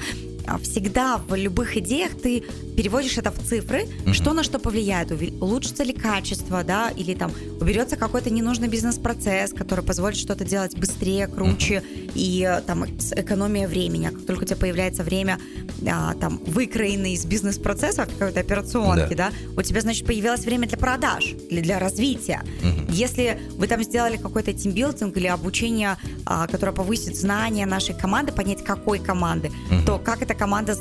а, 0.48 0.58
всегда 0.60 1.18
в 1.18 1.36
любых 1.36 1.78
идеях 1.78 2.12
ты 2.14 2.44
переводишь 2.76 3.18
это 3.18 3.32
в 3.32 3.40
цифры, 3.40 3.84
угу. 4.06 4.14
что 4.14 4.34
на 4.34 4.44
что 4.44 4.60
повлияет, 4.60 5.12
улучшится 5.42 5.84
ли 5.84 5.94
качество, 5.94 6.64
да, 6.64 6.90
или 6.90 7.14
там 7.14 7.32
уберется 7.60 7.96
какой-то 7.96 8.30
ненужный 8.30 8.68
бизнес-процесс, 8.68 9.52
который 9.54 9.84
позволит 9.84 10.18
что-то 10.18 10.46
делать 10.46 10.78
быстрее, 10.78 11.28
круче 11.28 11.80
угу. 11.80 12.12
и 12.16 12.48
э, 12.48 12.62
там 12.62 12.86
экономия 12.86 13.68
времени. 13.68 14.08
А 14.08 14.12
как 14.12 14.26
только 14.26 14.44
у 14.44 14.46
тебя 14.46 14.58
появляется 14.58 15.04
время 15.04 15.40
а, 15.88 16.14
там 16.16 16.40
выкроенное 16.46 17.12
из 17.12 17.26
бизнес-процессов 17.26 18.10
какой-то 18.10 18.40
операционки, 18.40 19.14
да. 19.14 19.30
да, 19.30 19.36
у 19.58 19.62
тебя 19.62 19.82
значит 19.82 20.06
появилось 20.06 20.42
время 20.46 20.68
для 20.68 20.78
продаж, 20.78 21.36
или 21.50 21.62
для 21.62 21.80
развития. 21.80 22.44
Угу. 22.62 22.92
Если 22.92 23.40
вы 23.58 23.68
там 23.68 23.84
сделали 23.84 24.18
какой-то 24.18 24.54
тимбилдинг 24.54 25.16
или 25.18 25.28
обучение, 25.28 25.98
а, 26.26 26.48
которое 26.48 26.72
повысит 26.72 27.16
знания 27.16 27.66
нашей 27.66 27.96
команды, 27.96 28.32
понять 28.32 28.64
какой 28.64 29.00
команды, 29.00 29.52
угу. 29.70 29.86
то 29.86 30.00
как 30.00 30.22
эта 30.22 30.34
команда 30.34 30.78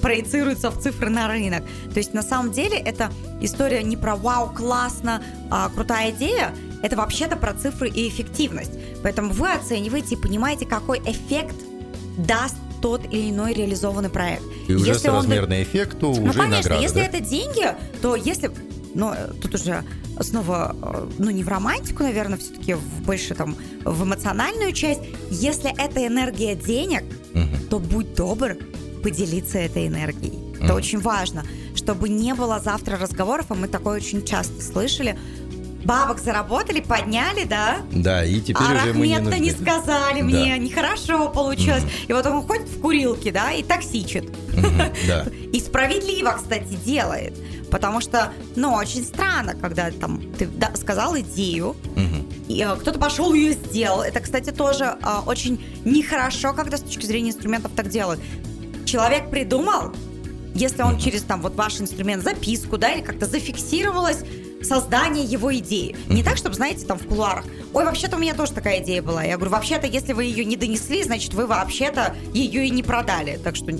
проецируется 0.00 0.70
в 0.70 0.80
цифры 0.80 1.10
на 1.10 1.25
рынок. 1.28 1.62
То 1.92 1.98
есть 1.98 2.14
на 2.14 2.22
самом 2.22 2.52
деле 2.52 2.78
это 2.78 3.10
история 3.40 3.82
не 3.82 3.96
про 3.96 4.16
вау, 4.16 4.50
классно, 4.50 5.22
а, 5.50 5.68
крутая 5.68 6.10
идея, 6.10 6.52
это 6.82 6.96
вообще-то 6.96 7.36
про 7.36 7.54
цифры 7.54 7.88
и 7.88 8.08
эффективность. 8.08 8.72
Поэтому 9.02 9.32
вы 9.32 9.52
оцениваете 9.52 10.14
и 10.14 10.18
понимаете, 10.18 10.66
какой 10.66 10.98
эффект 11.00 11.56
даст 12.18 12.56
тот 12.80 13.04
или 13.06 13.30
иной 13.30 13.54
реализованный 13.54 14.10
проект. 14.10 14.44
И 14.68 14.74
уже 14.74 14.88
если 14.88 15.08
соразмерный 15.08 15.58
он... 15.58 15.62
эффект, 15.62 15.98
то 15.98 16.12
ну, 16.14 16.24
уже 16.24 16.38
конечно, 16.38 16.56
награда, 16.56 16.82
если 16.82 17.00
да? 17.00 17.06
это 17.06 17.20
деньги, 17.20 17.66
то 18.02 18.16
если... 18.16 18.50
Ну, 18.94 19.12
тут 19.42 19.54
уже 19.54 19.84
снова, 20.20 20.74
э, 20.80 21.08
ну, 21.18 21.30
не 21.30 21.44
в 21.44 21.48
романтику, 21.48 22.02
наверное, 22.02 22.38
все-таки 22.38 22.74
в 22.74 23.02
больше 23.02 23.34
там 23.34 23.56
в 23.84 24.04
эмоциональную 24.04 24.72
часть. 24.72 25.02
Если 25.30 25.70
это 25.70 26.06
энергия 26.06 26.54
денег, 26.54 27.02
угу. 27.34 27.68
то 27.68 27.78
будь 27.78 28.14
добр, 28.14 28.56
поделиться 29.02 29.58
этой 29.58 29.86
энергией. 29.86 30.45
Это 30.60 30.72
mm. 30.72 30.76
очень 30.76 31.00
важно, 31.00 31.44
чтобы 31.74 32.08
не 32.08 32.34
было 32.34 32.60
завтра 32.60 32.98
разговоров, 32.98 33.46
а 33.50 33.54
мы 33.54 33.68
такое 33.68 33.96
очень 33.96 34.24
часто 34.24 34.62
слышали. 34.62 35.18
Бабок 35.84 36.18
заработали, 36.18 36.80
подняли, 36.80 37.44
да? 37.44 37.78
Да, 37.92 38.24
и 38.24 38.40
теперь 38.40 38.66
а 38.68 38.82
уже 38.82 38.92
мы 38.92 39.06
не 39.06 39.18
нужны. 39.20 39.38
не 39.38 39.50
сказали 39.52 40.20
да. 40.20 40.24
мне, 40.24 40.58
нехорошо 40.58 41.28
получилось. 41.28 41.84
Mm. 41.84 42.06
И 42.08 42.12
вот 42.12 42.26
он 42.26 42.42
ходит 42.42 42.68
в 42.68 42.80
курилке, 42.80 43.30
да, 43.30 43.52
и 43.52 43.62
токсичит. 43.62 44.24
Mm-hmm, 44.24 44.96
да. 45.06 45.26
И 45.52 45.60
справедливо, 45.60 46.34
кстати, 46.36 46.74
делает. 46.84 47.34
Потому 47.70 48.00
что, 48.00 48.32
ну, 48.56 48.72
очень 48.74 49.04
странно, 49.04 49.54
когда 49.54 49.90
там 49.92 50.20
ты 50.36 50.46
да, 50.46 50.72
сказал 50.74 51.16
идею, 51.18 51.70
угу. 51.70 52.26
и 52.48 52.62
э, 52.62 52.76
кто-то 52.76 52.98
пошел 52.98 53.32
ее 53.34 53.52
сделал. 53.52 54.02
Это, 54.02 54.20
кстати, 54.20 54.50
тоже 54.50 54.84
э, 54.84 55.08
очень 55.26 55.64
нехорошо, 55.84 56.52
когда 56.52 56.76
с 56.76 56.80
точки 56.80 57.06
зрения 57.06 57.30
инструментов 57.30 57.72
так 57.74 57.88
делают 57.88 58.20
человек 58.86 59.28
придумал, 59.30 59.92
если 60.56 60.82
он 60.82 60.98
через 60.98 61.22
там 61.22 61.42
вот 61.42 61.54
ваш 61.54 61.80
инструмент 61.80 62.22
записку, 62.22 62.78
да, 62.78 62.92
или 62.92 63.02
как-то 63.02 63.26
зафиксировалось 63.26 64.24
создание 64.62 65.24
его 65.24 65.54
идеи. 65.56 65.96
Не 66.08 66.22
так, 66.22 66.36
чтобы, 66.36 66.54
знаете, 66.54 66.86
там 66.86 66.98
в 66.98 67.06
кулуарах, 67.06 67.44
ой, 67.72 67.84
вообще-то 67.84 68.16
у 68.16 68.18
меня 68.18 68.34
тоже 68.34 68.52
такая 68.52 68.82
идея 68.82 69.02
была. 69.02 69.22
Я 69.22 69.36
говорю, 69.36 69.52
вообще-то, 69.52 69.86
если 69.86 70.12
вы 70.12 70.24
ее 70.24 70.44
не 70.44 70.56
донесли, 70.56 71.02
значит, 71.02 71.34
вы 71.34 71.46
вообще-то 71.46 72.14
ее 72.32 72.66
и 72.66 72.70
не 72.70 72.82
продали. 72.82 73.38
Так 73.42 73.56
что 73.56 73.72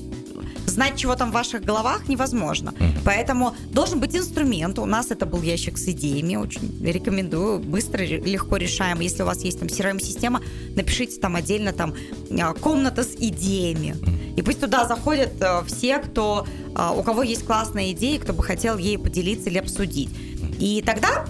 знать, 0.77 0.97
чего 0.97 1.17
там 1.17 1.31
в 1.31 1.33
ваших 1.33 1.65
головах, 1.65 2.09
невозможно. 2.09 2.71
Mm-hmm. 2.71 2.99
Поэтому 3.05 3.55
должен 3.73 3.99
быть 3.99 4.15
инструмент. 4.15 4.79
У 4.79 4.85
нас 4.85 5.11
это 5.11 5.25
был 5.25 5.43
ящик 5.43 5.79
с 5.79 5.89
идеями. 5.89 6.37
Очень 6.37 6.71
рекомендую. 6.85 7.61
Быстро, 7.61 8.05
легко 8.05 8.59
решаем. 8.59 9.01
Если 9.01 9.23
у 9.23 9.27
вас 9.27 9.45
есть 9.45 9.59
там 9.59 9.69
CRM-система, 9.69 10.41
напишите 10.77 11.19
там 11.19 11.35
отдельно 11.37 11.73
там 11.73 11.95
а, 12.31 12.53
комната 12.53 13.03
с 13.03 13.15
идеями. 13.19 13.95
Mm-hmm. 13.95 14.35
И 14.37 14.43
пусть 14.43 14.61
туда 14.61 14.87
заходят 14.87 15.33
э, 15.41 15.63
все, 15.67 15.99
кто, 15.99 16.47
а, 16.75 16.93
у 16.93 17.03
кого 17.03 17.23
есть 17.23 17.47
классная 17.47 17.93
идея, 17.93 18.21
кто 18.21 18.35
бы 18.35 18.43
хотел 18.43 18.77
ей 18.77 18.99
поделиться 18.99 19.49
или 19.49 19.59
обсудить. 19.59 20.11
И 20.61 20.83
тогда 20.85 21.25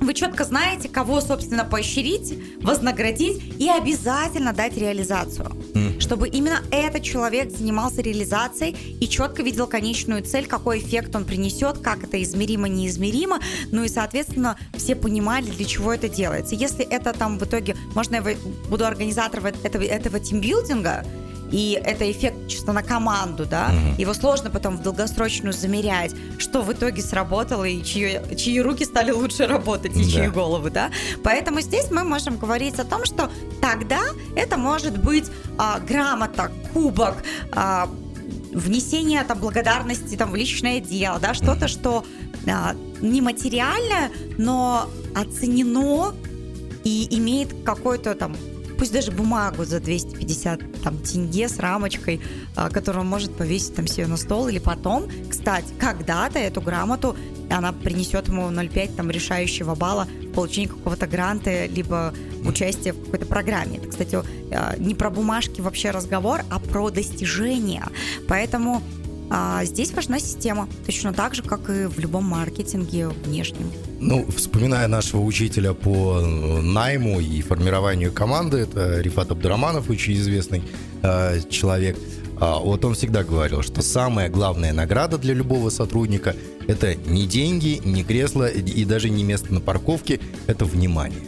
вы 0.00 0.14
четко 0.14 0.44
знаете, 0.44 0.88
кого, 0.88 1.20
собственно, 1.20 1.64
поощрить, 1.64 2.38
вознаградить 2.62 3.42
и 3.58 3.68
обязательно 3.68 4.52
дать 4.52 4.76
реализацию. 4.76 5.50
Mm. 5.74 5.93
Чтобы 6.04 6.28
именно 6.28 6.62
этот 6.70 7.02
человек 7.02 7.50
занимался 7.50 8.02
реализацией 8.02 8.76
и 9.00 9.08
четко 9.08 9.42
видел 9.42 9.66
конечную 9.66 10.22
цель, 10.22 10.46
какой 10.46 10.78
эффект 10.78 11.16
он 11.16 11.24
принесет, 11.24 11.78
как 11.78 12.04
это 12.04 12.22
измеримо, 12.22 12.68
неизмеримо, 12.68 13.40
ну 13.72 13.84
и, 13.84 13.88
соответственно, 13.88 14.58
все 14.74 14.96
понимали, 14.96 15.46
для 15.46 15.64
чего 15.64 15.94
это 15.94 16.10
делается. 16.10 16.56
Если 16.56 16.84
это 16.84 17.14
там 17.14 17.38
в 17.38 17.44
итоге, 17.44 17.74
можно 17.94 18.16
я 18.16 18.36
буду 18.68 18.84
организатором 18.84 19.46
этого, 19.46 19.82
этого 19.82 20.20
тимбилдинга, 20.20 21.06
и 21.50 21.80
это 21.82 22.10
эффект 22.10 22.48
чисто 22.48 22.72
на 22.72 22.82
команду, 22.82 23.46
да, 23.46 23.70
угу. 23.70 24.00
его 24.00 24.14
сложно 24.14 24.50
потом 24.50 24.76
в 24.76 24.82
долгосрочную 24.82 25.52
замерять, 25.52 26.14
что 26.38 26.62
в 26.62 26.72
итоге 26.72 27.02
сработало 27.02 27.64
и 27.64 27.82
чьи, 27.82 28.20
чьи 28.36 28.60
руки 28.60 28.84
стали 28.84 29.10
лучше 29.10 29.46
работать 29.46 29.96
и 29.96 30.04
да. 30.04 30.10
чьи 30.10 30.28
головы, 30.28 30.70
да. 30.70 30.90
Поэтому 31.22 31.60
здесь 31.60 31.90
мы 31.90 32.04
можем 32.04 32.38
говорить 32.38 32.78
о 32.78 32.84
том, 32.84 33.04
что 33.04 33.30
тогда 33.60 34.00
это 34.36 34.56
может 34.56 34.98
быть 35.02 35.26
а, 35.58 35.78
грамота, 35.80 36.50
кубок, 36.72 37.16
а, 37.52 37.88
внесение 38.52 39.22
там 39.24 39.38
благодарности 39.38 40.16
там 40.16 40.30
в 40.30 40.36
личное 40.36 40.80
дело, 40.80 41.18
да, 41.20 41.34
что-то, 41.34 41.68
что 41.68 42.04
а, 42.46 42.74
нематериальное, 43.00 44.10
но 44.38 44.88
оценено 45.14 46.14
и 46.84 47.06
имеет 47.18 47.48
какой-то 47.64 48.14
там 48.14 48.36
пусть 48.78 48.92
даже 48.92 49.10
бумагу 49.10 49.64
за 49.64 49.80
250 49.80 50.82
там, 50.82 50.98
тенге 50.98 51.48
с 51.48 51.58
рамочкой, 51.58 52.20
а, 52.56 52.70
которую 52.70 53.02
он 53.02 53.08
может 53.08 53.34
повесить 53.36 53.74
там 53.74 53.86
себе 53.86 54.06
на 54.06 54.16
стол, 54.16 54.48
или 54.48 54.58
потом, 54.58 55.04
кстати, 55.28 55.72
когда-то 55.78 56.38
эту 56.38 56.60
грамоту 56.60 57.16
она 57.50 57.72
принесет 57.72 58.28
ему 58.28 58.50
0,5 58.50 58.96
там 58.96 59.10
решающего 59.10 59.74
балла 59.74 60.08
в 60.22 60.32
получении 60.32 60.68
какого-то 60.68 61.06
гранта, 61.06 61.66
либо 61.66 62.14
участие 62.44 62.92
в 62.92 63.04
какой-то 63.04 63.26
программе. 63.26 63.78
Это, 63.78 63.88
кстати, 63.88 64.18
а, 64.52 64.76
не 64.78 64.94
про 64.94 65.10
бумажки 65.10 65.60
вообще 65.60 65.90
разговор, 65.90 66.42
а 66.50 66.58
про 66.58 66.90
достижения. 66.90 67.86
Поэтому 68.28 68.82
а 69.36 69.64
здесь 69.64 69.92
важна 69.92 70.20
система, 70.20 70.68
точно 70.86 71.12
так 71.12 71.34
же, 71.34 71.42
как 71.42 71.68
и 71.68 71.86
в 71.86 71.98
любом 71.98 72.22
маркетинге 72.24 73.08
внешнем. 73.08 73.68
Ну, 73.98 74.24
вспоминая 74.30 74.86
нашего 74.86 75.22
учителя 75.22 75.72
по 75.72 76.20
э, 76.20 76.60
найму 76.60 77.18
и 77.18 77.42
формированию 77.42 78.12
команды, 78.12 78.58
это 78.58 79.00
Рифат 79.00 79.32
Абдураманов, 79.32 79.90
очень 79.90 80.14
известный 80.14 80.62
э, 81.02 81.40
человек, 81.50 81.96
э, 81.96 82.54
вот 82.62 82.84
он 82.84 82.94
всегда 82.94 83.24
говорил, 83.24 83.62
что 83.62 83.82
самая 83.82 84.28
главная 84.28 84.72
награда 84.72 85.18
для 85.18 85.34
любого 85.34 85.68
сотрудника– 85.70 86.36
это 86.68 86.94
не 86.94 87.26
деньги, 87.26 87.80
не 87.84 88.04
кресло 88.04 88.46
и 88.46 88.84
даже 88.84 89.10
не 89.10 89.24
место 89.24 89.52
на 89.52 89.60
парковке, 89.60 90.20
это 90.46 90.64
внимание. 90.64 91.18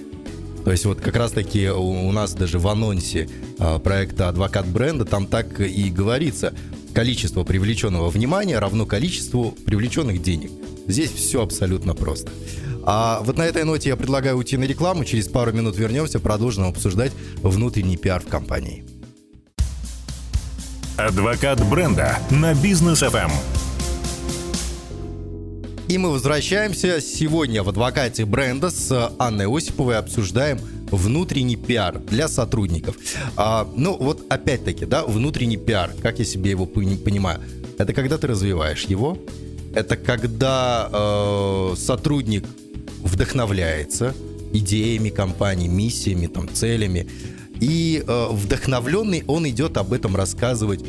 То 0.64 0.70
есть 0.70 0.84
вот 0.84 1.00
как 1.00 1.16
раз-таки 1.16 1.70
у 1.70 2.12
нас 2.12 2.34
даже 2.34 2.60
в 2.60 2.68
анонсе 2.68 3.28
э, 3.58 3.78
проекта 3.80 4.28
«Адвокат 4.28 4.68
бренда» 4.68 5.04
там 5.04 5.26
так 5.26 5.58
и 5.58 5.90
говорится– 5.90 6.54
количество 6.96 7.44
привлеченного 7.44 8.08
внимания 8.08 8.58
равно 8.58 8.86
количеству 8.86 9.50
привлеченных 9.66 10.22
денег. 10.22 10.50
Здесь 10.88 11.12
все 11.12 11.42
абсолютно 11.42 11.92
просто. 11.92 12.32
А 12.84 13.20
вот 13.22 13.36
на 13.36 13.42
этой 13.42 13.64
ноте 13.64 13.90
я 13.90 13.96
предлагаю 13.96 14.38
уйти 14.38 14.56
на 14.56 14.64
рекламу. 14.64 15.04
Через 15.04 15.28
пару 15.28 15.52
минут 15.52 15.76
вернемся, 15.76 16.20
продолжим 16.20 16.64
обсуждать 16.64 17.12
внутренний 17.42 17.98
пиар 17.98 18.22
в 18.22 18.28
компании. 18.28 18.86
Адвокат 20.96 21.62
бренда 21.68 22.18
на 22.30 22.54
бизнес 22.54 23.02
FM. 23.02 23.30
И 25.88 25.98
мы 25.98 26.12
возвращаемся. 26.12 27.02
Сегодня 27.02 27.62
в 27.62 27.68
адвокате 27.68 28.24
бренда 28.24 28.70
с 28.70 29.12
Анной 29.18 29.54
Осиповой 29.54 29.98
обсуждаем 29.98 30.58
внутренний 30.90 31.56
пиар 31.56 31.98
для 31.98 32.28
сотрудников. 32.28 32.96
А, 33.36 33.68
ну, 33.74 33.96
вот 33.96 34.24
опять-таки, 34.28 34.86
да, 34.86 35.04
внутренний 35.04 35.56
пиар, 35.56 35.92
как 36.02 36.18
я 36.18 36.24
себе 36.24 36.50
его 36.50 36.66
понимаю, 36.66 37.40
это 37.78 37.92
когда 37.92 38.18
ты 38.18 38.26
развиваешь 38.26 38.84
его, 38.84 39.18
это 39.74 39.96
когда 39.96 40.88
э, 40.90 41.74
сотрудник 41.76 42.44
вдохновляется 43.02 44.14
идеями 44.52 45.10
компании, 45.10 45.68
миссиями, 45.68 46.26
там, 46.26 46.48
целями, 46.48 47.06
и 47.60 48.02
э, 48.06 48.26
вдохновленный 48.30 49.24
он 49.26 49.48
идет 49.48 49.76
об 49.76 49.92
этом 49.92 50.16
рассказывать 50.16 50.84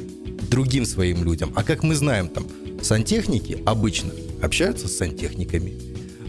другим 0.50 0.86
своим 0.86 1.24
людям. 1.24 1.52
А 1.56 1.64
как 1.64 1.84
мы 1.84 1.96
знаем, 1.96 2.30
там, 2.30 2.48
сантехники 2.82 3.62
обычно 3.66 4.12
общаются 4.42 4.88
с 4.88 4.98
сантехниками, 4.98 5.74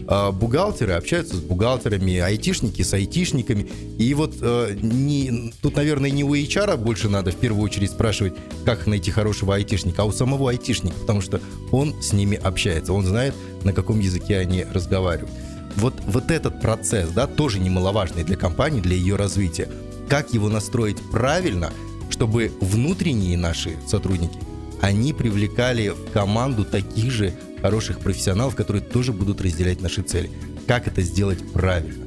бухгалтеры 0.09 0.93
общаются 0.93 1.35
с 1.35 1.39
бухгалтерами, 1.39 2.17
айтишники 2.17 2.81
с 2.81 2.93
айтишниками. 2.93 3.67
И 3.99 4.13
вот 4.15 4.35
э, 4.41 4.75
не, 4.81 5.53
тут, 5.61 5.75
наверное, 5.75 6.09
не 6.09 6.23
у 6.23 6.33
HR 6.33 6.77
больше 6.77 7.09
надо 7.09 7.31
в 7.31 7.35
первую 7.35 7.63
очередь 7.63 7.91
спрашивать, 7.91 8.33
как 8.65 8.87
найти 8.87 9.11
хорошего 9.11 9.55
айтишника, 9.55 10.01
а 10.01 10.05
у 10.05 10.11
самого 10.11 10.49
айтишника, 10.49 10.95
потому 10.99 11.21
что 11.21 11.39
он 11.71 12.01
с 12.01 12.11
ними 12.11 12.37
общается, 12.37 12.93
он 12.93 13.05
знает, 13.05 13.35
на 13.63 13.71
каком 13.71 13.99
языке 13.99 14.37
они 14.39 14.63
разговаривают. 14.63 15.31
Вот, 15.75 15.93
вот 16.07 16.31
этот 16.31 16.59
процесс, 16.59 17.09
да, 17.09 17.27
тоже 17.27 17.59
немаловажный 17.59 18.23
для 18.23 18.35
компании, 18.35 18.81
для 18.81 18.95
ее 18.95 19.15
развития. 19.15 19.69
Как 20.09 20.33
его 20.33 20.49
настроить 20.49 20.97
правильно, 21.11 21.71
чтобы 22.09 22.51
внутренние 22.59 23.37
наши 23.37 23.77
сотрудники 23.87 24.39
они 24.81 25.13
привлекали 25.13 25.89
в 25.89 26.11
команду 26.11 26.65
таких 26.65 27.11
же 27.11 27.33
хороших 27.61 27.99
профессионалов, 27.99 28.55
которые 28.55 28.81
тоже 28.81 29.11
будут 29.13 29.41
разделять 29.41 29.81
наши 29.81 30.01
цели. 30.01 30.29
Как 30.67 30.87
это 30.87 31.01
сделать 31.01 31.39
правильно? 31.51 32.05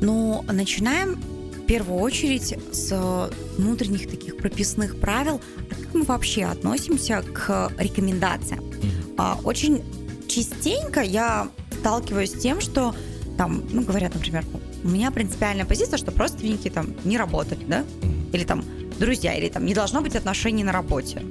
Ну, 0.00 0.42
начинаем 0.50 1.14
в 1.14 1.66
первую 1.66 2.00
очередь 2.00 2.56
с 2.72 3.30
внутренних 3.58 4.08
таких 4.08 4.36
прописных 4.38 4.98
правил, 4.98 5.40
а 5.70 5.74
как 5.74 5.94
мы 5.94 6.02
вообще 6.04 6.44
относимся 6.44 7.22
к 7.22 7.70
рекомендациям. 7.78 8.64
Mm-hmm. 8.64 9.42
Очень 9.44 9.82
частенько 10.26 11.02
я 11.02 11.48
сталкиваюсь 11.80 12.32
с 12.32 12.38
тем, 12.40 12.60
что 12.60 12.94
там, 13.36 13.62
ну, 13.70 13.82
говорят, 13.82 14.14
например, 14.14 14.44
у 14.82 14.88
меня 14.88 15.10
принципиальная 15.10 15.66
позиция, 15.66 15.98
что 15.98 16.10
родственники 16.16 16.70
там 16.70 16.94
не 17.04 17.18
работают, 17.18 17.68
да, 17.68 17.84
или 18.32 18.44
там 18.44 18.64
друзья, 18.98 19.34
или 19.34 19.48
там 19.48 19.66
не 19.66 19.74
должно 19.74 20.00
быть 20.00 20.16
отношений 20.16 20.64
на 20.64 20.72
работе. 20.72 21.22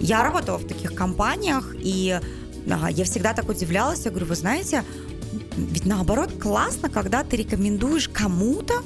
Я 0.00 0.22
работала 0.22 0.58
в 0.58 0.66
таких 0.66 0.94
компаниях, 0.94 1.74
и 1.78 2.20
а, 2.70 2.90
я 2.90 3.04
всегда 3.04 3.32
так 3.34 3.48
удивлялась, 3.48 4.04
я 4.04 4.10
говорю, 4.10 4.26
вы 4.26 4.34
знаете, 4.34 4.82
ведь 5.56 5.86
наоборот 5.86 6.32
классно, 6.40 6.88
когда 6.88 7.22
ты 7.22 7.36
рекомендуешь 7.36 8.08
кому-то 8.08 8.82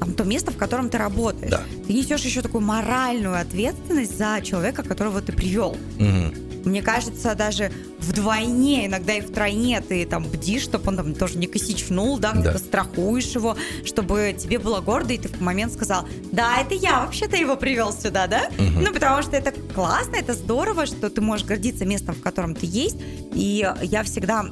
там, 0.00 0.14
то 0.14 0.24
место, 0.24 0.50
в 0.50 0.56
котором 0.56 0.88
ты 0.88 0.98
работаешь. 0.98 1.50
Да. 1.50 1.62
Ты 1.86 1.92
несешь 1.92 2.22
еще 2.22 2.42
такую 2.42 2.62
моральную 2.62 3.40
ответственность 3.40 4.18
за 4.18 4.40
человека, 4.42 4.82
которого 4.82 5.20
ты 5.20 5.32
привел. 5.32 5.76
Угу. 5.98 6.41
Мне 6.64 6.82
кажется, 6.82 7.34
даже 7.34 7.72
вдвойне, 7.98 8.86
иногда 8.86 9.14
и 9.14 9.20
втройне 9.20 9.80
ты 9.80 10.04
там 10.06 10.24
бдишь, 10.24 10.62
чтобы 10.62 10.88
он 10.88 10.96
там 10.96 11.14
тоже 11.14 11.38
не 11.38 11.46
косичнул, 11.46 12.18
да, 12.18 12.32
да. 12.32 12.58
страхуешь 12.58 13.34
его, 13.34 13.56
чтобы 13.84 14.34
тебе 14.38 14.58
было 14.58 14.80
гордо, 14.80 15.14
и 15.14 15.18
ты 15.18 15.28
в 15.28 15.40
момент 15.40 15.72
сказал, 15.72 16.06
да, 16.30 16.58
это 16.60 16.74
я 16.74 17.00
вообще-то 17.00 17.36
его 17.36 17.56
привел 17.56 17.92
сюда, 17.92 18.26
да? 18.26 18.48
Угу. 18.58 18.80
Ну, 18.80 18.92
потому 18.92 19.22
что 19.22 19.36
это 19.36 19.52
классно, 19.74 20.16
это 20.16 20.34
здорово, 20.34 20.86
что 20.86 21.10
ты 21.10 21.20
можешь 21.20 21.46
гордиться 21.46 21.84
местом, 21.84 22.14
в 22.14 22.20
котором 22.20 22.54
ты 22.54 22.66
есть, 22.66 22.96
и 23.34 23.68
я 23.82 24.02
всегда 24.02 24.46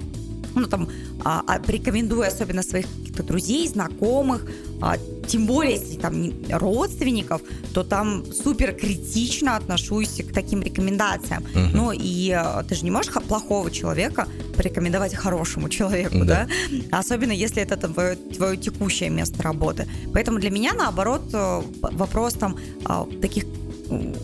ну, 0.54 0.66
там, 0.66 0.88
а, 1.24 1.42
а, 1.46 1.60
рекомендую 1.66 2.26
особенно 2.26 2.62
своих 2.62 2.86
каких-то 2.86 3.22
друзей, 3.22 3.68
знакомых, 3.68 4.46
а, 4.80 4.96
тем 5.26 5.46
более, 5.46 5.74
если 5.74 5.96
там 5.96 6.32
родственников, 6.50 7.42
то 7.74 7.84
там 7.84 8.24
супер 8.32 8.72
критично 8.72 9.56
отношусь 9.56 10.22
к 10.22 10.32
таким 10.32 10.62
рекомендациям. 10.62 11.42
Угу. 11.42 11.76
Ну, 11.76 11.92
и 11.92 12.30
а, 12.30 12.62
ты 12.62 12.74
же 12.74 12.84
не 12.84 12.90
можешь 12.90 13.12
плохого 13.12 13.70
человека 13.70 14.26
порекомендовать 14.56 15.14
хорошему 15.14 15.68
человеку, 15.68 16.24
да? 16.24 16.48
да? 16.90 16.98
Особенно, 16.98 17.32
если 17.32 17.62
это 17.62 17.76
твое, 17.76 18.16
твое 18.16 18.56
текущее 18.56 19.10
место 19.10 19.42
работы. 19.42 19.86
Поэтому 20.12 20.38
для 20.38 20.50
меня, 20.50 20.72
наоборот, 20.74 21.22
э, 21.32 21.62
вопрос 21.80 22.34
там 22.34 22.56
а, 22.84 23.06
таких 23.20 23.44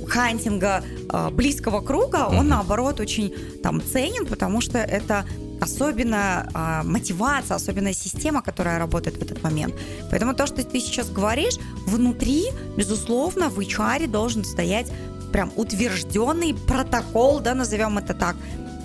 хантинга 0.07 0.85
близкого 1.33 1.81
круга, 1.81 2.29
он 2.31 2.47
наоборот 2.47 3.01
очень 3.01 3.35
там 3.65 3.83
ценен, 3.83 4.25
потому 4.25 4.61
что 4.61 4.79
это 4.79 5.27
особенно 5.61 6.49
а, 6.55 6.83
мотивация, 6.83 7.57
особенная 7.57 7.95
система, 7.95 8.43
которая 8.43 8.79
работает 8.79 9.17
в 9.17 9.23
этот 9.23 9.43
момент. 9.43 9.75
Поэтому 10.11 10.35
то, 10.35 10.47
что 10.47 10.63
ты 10.63 10.81
сейчас 10.81 11.11
говоришь, 11.11 11.59
внутри, 11.87 12.47
безусловно, 12.77 13.49
в 13.49 13.59
HR 13.59 14.07
должен 14.07 14.45
стоять 14.45 14.93
прям 15.33 15.53
утвержденный 15.57 16.55
протокол, 16.55 17.41
да, 17.41 17.55
назовем 17.55 17.99
это 17.99 18.15
так, 18.15 18.37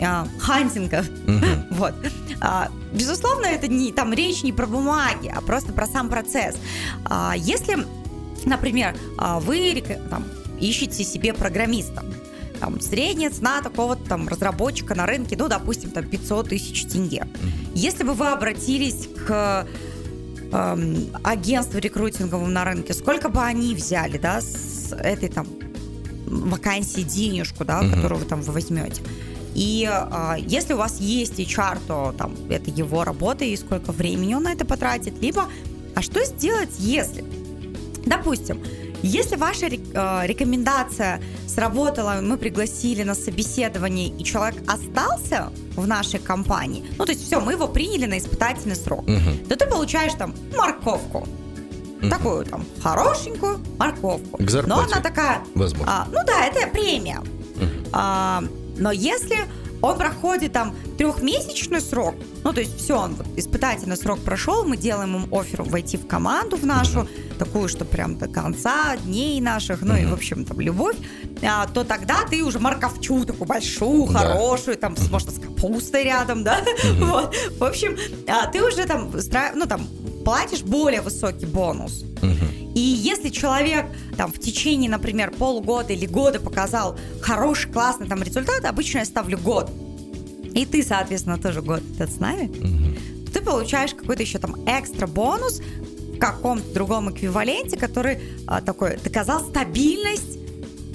а, 0.01 0.27
хантинга. 0.39 1.05
Mm-hmm. 1.25 1.65
вот. 1.71 1.93
А, 2.39 2.69
безусловно, 2.93 3.45
это 3.45 3.67
не 3.67 3.91
там 3.91 4.13
речь 4.13 4.43
не 4.43 4.51
про 4.51 4.65
бумаги, 4.65 5.31
а 5.33 5.41
просто 5.41 5.73
про 5.73 5.87
сам 5.87 6.09
процесс. 6.09 6.55
А, 7.05 7.33
если, 7.37 7.85
например, 8.45 8.95
а, 9.17 9.39
вы 9.39 9.83
там, 10.09 10.25
ищете 10.59 11.03
себе 11.03 11.33
программиста, 11.33 12.03
там 12.61 12.79
средняя 12.79 13.31
цена 13.31 13.61
такого-то 13.61 14.07
там 14.07 14.27
разработчика 14.27 14.93
на 14.93 15.07
рынке, 15.07 15.35
ну, 15.37 15.47
допустим, 15.47 15.89
там 15.89 16.07
500 16.07 16.49
тысяч 16.49 16.85
тенге. 16.85 17.27
Если 17.73 18.03
бы 18.03 18.13
вы 18.13 18.27
обратились 18.27 19.09
к 19.27 19.67
эм, 20.51 21.07
агентству 21.23 21.79
рекрутинговому 21.79 22.47
на 22.47 22.63
рынке, 22.63 22.93
сколько 22.93 23.29
бы 23.29 23.41
они 23.41 23.73
взяли, 23.73 24.19
да, 24.19 24.41
с 24.41 24.93
этой 24.93 25.29
там 25.29 25.47
вакансии 26.27 27.01
денежку, 27.01 27.65
да, 27.65 27.81
uh-huh. 27.81 27.95
которую 27.95 28.19
вы 28.19 28.25
там 28.25 28.41
вы 28.41 28.53
возьмете. 28.53 29.01
И 29.55 29.89
э, 29.91 30.35
если 30.39 30.73
у 30.73 30.77
вас 30.77 30.99
есть 30.99 31.39
HR, 31.39 31.79
то 31.87 32.13
там 32.15 32.35
это 32.47 32.69
его 32.69 33.03
работа 33.03 33.43
и 33.43 33.57
сколько 33.57 33.91
времени 33.91 34.35
он 34.35 34.43
на 34.43 34.53
это 34.53 34.65
потратит. 34.65 35.19
Либо, 35.19 35.47
а 35.95 36.01
что 36.03 36.23
сделать, 36.23 36.69
если, 36.77 37.25
допустим, 38.05 38.61
если 39.03 39.35
ваша 39.35 39.67
э, 39.67 40.27
рекомендация 40.27 41.21
сработала, 41.47 42.19
мы 42.21 42.37
пригласили 42.37 43.03
на 43.03 43.15
собеседование, 43.15 44.07
и 44.07 44.23
человек 44.23 44.61
остался 44.67 45.51
в 45.75 45.87
нашей 45.87 46.19
компании, 46.19 46.83
ну, 46.97 47.05
то 47.05 47.11
есть 47.11 47.25
все, 47.25 47.39
мы 47.39 47.53
его 47.53 47.67
приняли 47.67 48.05
на 48.05 48.17
испытательный 48.17 48.75
срок, 48.75 49.03
угу. 49.03 49.47
то 49.49 49.55
ты 49.55 49.65
получаешь 49.67 50.13
там 50.13 50.35
морковку. 50.55 51.27
Угу. 52.01 52.09
Такую 52.09 52.45
там 52.45 52.65
хорошенькую 52.81 53.59
морковку. 53.77 54.37
К 54.37 54.49
зарплате. 54.49 54.81
Но 54.81 54.91
она 54.91 55.01
такая... 55.01 55.41
Возможно. 55.55 55.85
А, 55.87 56.07
ну 56.11 56.19
да, 56.25 56.45
это 56.45 56.67
премия. 56.71 57.19
Угу. 57.19 57.89
А, 57.93 58.43
но 58.77 58.91
если 58.91 59.37
он 59.81 59.97
проходит 59.97 60.53
там 60.53 60.75
трехмесячный 60.97 61.81
срок, 61.81 62.15
ну, 62.43 62.53
то 62.53 62.61
есть 62.61 62.77
все, 62.77 62.97
он 62.97 63.15
вот 63.15 63.27
испытательный 63.37 63.97
срок 63.97 64.19
прошел, 64.19 64.65
мы 64.65 64.77
делаем 64.77 65.15
ему 65.15 65.39
офер 65.39 65.63
войти 65.63 65.97
в 65.97 66.07
команду 66.07 66.57
в 66.57 66.65
нашу, 66.65 66.99
mm-hmm. 66.99 67.37
такую, 67.37 67.69
что 67.69 67.85
прям 67.85 68.17
до 68.17 68.27
конца 68.27 68.97
дней 68.97 69.39
наших, 69.41 69.81
ну, 69.81 69.93
mm-hmm. 69.93 70.03
и, 70.03 70.05
в 70.05 70.13
общем, 70.13 70.45
там, 70.45 70.59
любовь, 70.59 70.95
а, 71.43 71.67
то 71.67 71.83
тогда 71.83 72.25
ты 72.29 72.43
уже 72.43 72.59
морковчу 72.59 73.25
такую 73.25 73.47
большую, 73.47 74.11
да. 74.11 74.19
хорошую, 74.19 74.77
там, 74.77 74.93
mm-hmm. 74.93 75.11
может, 75.11 75.35
с 75.35 75.39
капустой 75.39 76.03
рядом, 76.03 76.43
да, 76.43 76.61
mm-hmm. 76.61 77.05
вот, 77.05 77.35
в 77.57 77.63
общем, 77.63 77.97
а, 78.27 78.47
ты 78.47 78.63
уже 78.63 78.85
там, 78.85 79.11
ну, 79.55 79.65
там, 79.65 79.87
платишь 80.23 80.61
более 80.61 81.01
высокий 81.01 81.45
бонус. 81.45 82.03
Угу. 82.21 82.50
И 82.81 82.83
если 82.83 83.29
человек 83.29 83.85
там 84.17 84.31
в 84.31 84.39
течение, 84.39 84.89
например, 84.89 85.29
полугода 85.29 85.93
или 85.93 86.07
года 86.07 86.39
показал 86.39 86.97
хороший, 87.21 87.71
классный 87.71 88.07
там 88.07 88.23
результат, 88.23 88.65
обычно 88.65 88.99
я 88.99 89.05
ставлю 89.05 89.37
год. 89.37 89.69
И 90.55 90.65
ты, 90.65 90.81
соответственно, 90.81 91.37
тоже 91.37 91.61
год 91.61 91.83
этот 91.99 92.11
с 92.11 92.19
нами, 92.19 92.47
угу. 92.47 93.29
ты 93.31 93.41
получаешь 93.41 93.93
какой-то 93.93 94.23
еще 94.23 94.39
там 94.39 94.55
экстра 94.65 95.05
бонус 95.05 95.61
в 96.15 96.17
каком-то 96.17 96.73
другом 96.73 97.11
эквиваленте, 97.11 97.77
который 97.77 98.19
а, 98.47 98.61
такой 98.61 98.97
доказал 98.97 99.41
стабильность 99.41 100.39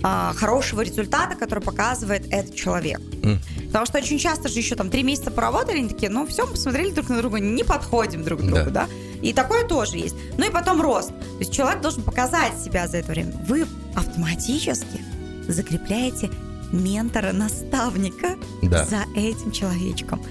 а, 0.02 0.32
хорошего 0.34 0.80
результата, 0.80 1.36
который 1.36 1.62
показывает 1.62 2.26
этот 2.32 2.56
человек. 2.56 3.00
Mm. 3.22 3.38
Потому 3.66 3.86
что 3.86 3.98
очень 3.98 4.18
часто 4.18 4.48
же 4.48 4.58
еще 4.58 4.74
там 4.74 4.90
три 4.90 5.04
месяца 5.04 5.30
поработали, 5.30 5.78
они 5.78 5.88
такие, 5.88 6.10
ну 6.10 6.26
все, 6.26 6.46
посмотрели 6.46 6.90
друг 6.90 7.08
на 7.08 7.18
друга, 7.18 7.38
не 7.38 7.64
подходим 7.64 8.24
друг 8.24 8.40
к 8.40 8.42
другу, 8.42 8.70
да. 8.70 8.86
да? 8.86 8.88
И 9.22 9.32
такое 9.32 9.66
тоже 9.66 9.96
есть. 9.96 10.16
Ну 10.38 10.46
и 10.46 10.50
потом 10.50 10.80
рост. 10.80 11.08
То 11.08 11.38
есть 11.40 11.52
человек 11.52 11.80
должен 11.80 12.02
показать 12.02 12.58
себя 12.58 12.86
за 12.88 12.98
это 12.98 13.12
время. 13.12 13.32
Вы 13.46 13.66
автоматически 13.94 15.04
закрепляете 15.48 16.30
ментора-наставника 16.72 18.36
да. 18.62 18.84
за 18.84 19.04
этим 19.14 19.52
человечком. 19.52 20.22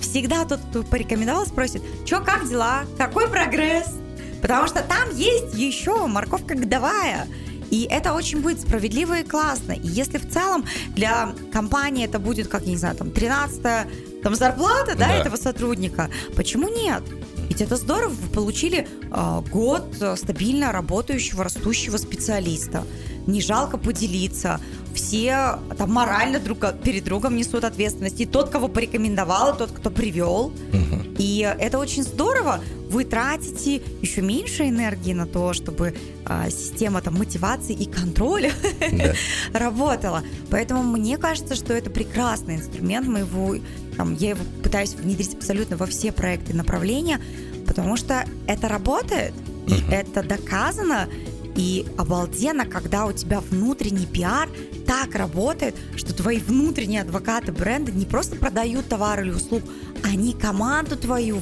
Всегда 0.00 0.44
тот, 0.44 0.60
кто 0.70 0.82
порекомендовал, 0.82 1.46
спросит, 1.46 1.82
что, 2.06 2.20
как 2.20 2.48
дела, 2.48 2.84
какой 2.96 3.28
прогресс? 3.28 3.94
Потому 4.40 4.66
что 4.66 4.82
там 4.82 5.14
есть 5.14 5.54
еще 5.54 6.06
морковка 6.06 6.54
годовая. 6.54 7.26
И 7.70 7.86
это 7.88 8.14
очень 8.14 8.40
будет 8.40 8.60
справедливо 8.60 9.20
и 9.20 9.22
классно. 9.22 9.72
И 9.72 9.86
если 9.86 10.18
в 10.18 10.28
целом 10.28 10.64
для 10.88 11.34
компании 11.52 12.04
это 12.04 12.18
будет, 12.18 12.48
как, 12.48 12.62
я 12.62 12.70
не 12.70 12.76
знаю, 12.76 12.96
там 12.96 13.10
13 13.10 14.22
там 14.22 14.34
зарплата, 14.34 14.96
да, 14.96 15.06
да. 15.06 15.14
этого 15.14 15.36
сотрудника, 15.36 16.10
почему 16.34 16.68
нет? 16.68 17.02
Ведь 17.50 17.60
это 17.60 17.76
здорово, 17.76 18.10
вы 18.10 18.28
получили 18.28 18.86
э, 18.86 19.42
год 19.50 19.96
стабильно 20.16 20.70
работающего, 20.70 21.42
растущего 21.42 21.96
специалиста. 21.96 22.84
Не 23.26 23.42
жалко 23.42 23.76
поделиться. 23.76 24.60
Все 24.94 25.58
там 25.76 25.92
морально 25.92 26.38
друг 26.38 26.58
перед 26.82 27.04
другом 27.04 27.36
несут 27.36 27.64
ответственность. 27.64 28.20
И 28.20 28.26
тот, 28.26 28.50
кого 28.50 28.68
порекомендовал, 28.68 29.54
и 29.54 29.58
тот, 29.58 29.72
кто 29.72 29.90
привел. 29.90 30.52
Угу. 30.72 31.16
И 31.18 31.40
это 31.58 31.78
очень 31.78 32.04
здорово. 32.04 32.60
Вы 32.88 33.04
тратите 33.04 33.82
еще 34.00 34.22
меньше 34.22 34.68
энергии 34.68 35.12
на 35.12 35.26
то, 35.26 35.52
чтобы 35.52 35.94
э, 36.19 36.19
система 36.50 37.00
там, 37.00 37.14
мотивации 37.14 37.74
и 37.74 37.86
контроля 37.86 38.52
да. 38.92 39.14
работала. 39.58 40.22
Поэтому 40.50 40.82
мне 40.82 41.18
кажется, 41.18 41.54
что 41.54 41.72
это 41.72 41.90
прекрасный 41.90 42.56
инструмент. 42.56 43.06
Мы 43.06 43.20
его 43.20 43.56
там, 43.96 44.14
я 44.14 44.30
его 44.30 44.44
пытаюсь 44.62 44.94
внедрить 44.94 45.34
абсолютно 45.34 45.76
во 45.76 45.86
все 45.86 46.12
проекты 46.12 46.52
и 46.52 46.56
направления, 46.56 47.20
потому 47.66 47.96
что 47.96 48.24
это 48.46 48.68
работает, 48.68 49.34
и 49.66 49.72
uh-huh. 49.72 49.92
это 49.92 50.22
доказано, 50.22 51.08
и 51.54 51.86
обалденно, 51.98 52.64
когда 52.64 53.06
у 53.06 53.12
тебя 53.12 53.40
внутренний 53.40 54.06
пиар 54.06 54.48
так 54.86 55.14
работает, 55.14 55.76
что 55.96 56.14
твои 56.14 56.38
внутренние 56.38 57.02
адвокаты 57.02 57.52
бренда 57.52 57.92
не 57.92 58.06
просто 58.06 58.36
продают 58.36 58.88
товар 58.88 59.20
или 59.22 59.30
услуг, 59.30 59.62
они 60.02 60.32
команду 60.32 60.96
твою 60.96 61.38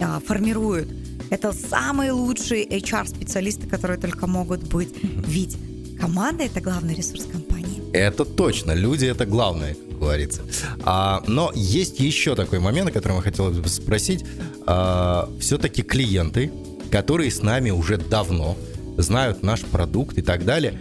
а, 0.00 0.20
формируют. 0.20 0.88
Это 1.30 1.52
самые 1.52 2.12
лучшие 2.12 2.66
HR-специалисты, 2.66 3.66
которые 3.68 3.98
только 3.98 4.26
могут 4.26 4.62
быть. 4.62 4.90
Ведь 5.02 5.56
команда– 6.00 6.44
это 6.44 6.60
главный 6.60 6.94
ресурс 6.94 7.24
компании. 7.24 7.82
Это 7.92 8.24
точно. 8.24 8.72
Люди 8.72 9.06
это 9.06 9.26
главное, 9.26 9.74
как 9.74 9.98
говорится. 9.98 10.42
А, 10.84 11.22
но 11.26 11.50
есть 11.54 12.00
еще 12.00 12.34
такой 12.34 12.58
момент, 12.58 12.90
о 12.90 12.92
котором 12.92 13.16
я 13.16 13.22
хотел 13.22 13.50
бы 13.50 13.68
спросить. 13.68 14.24
А, 14.66 15.30
все-таки 15.40 15.82
клиенты, 15.82 16.52
которые 16.90 17.30
с 17.30 17.42
нами 17.42 17.70
уже 17.70 17.96
давно, 17.96 18.56
знают 18.96 19.42
наш 19.42 19.62
продукт 19.62 20.18
и 20.18 20.22
так 20.22 20.44
далее, 20.44 20.78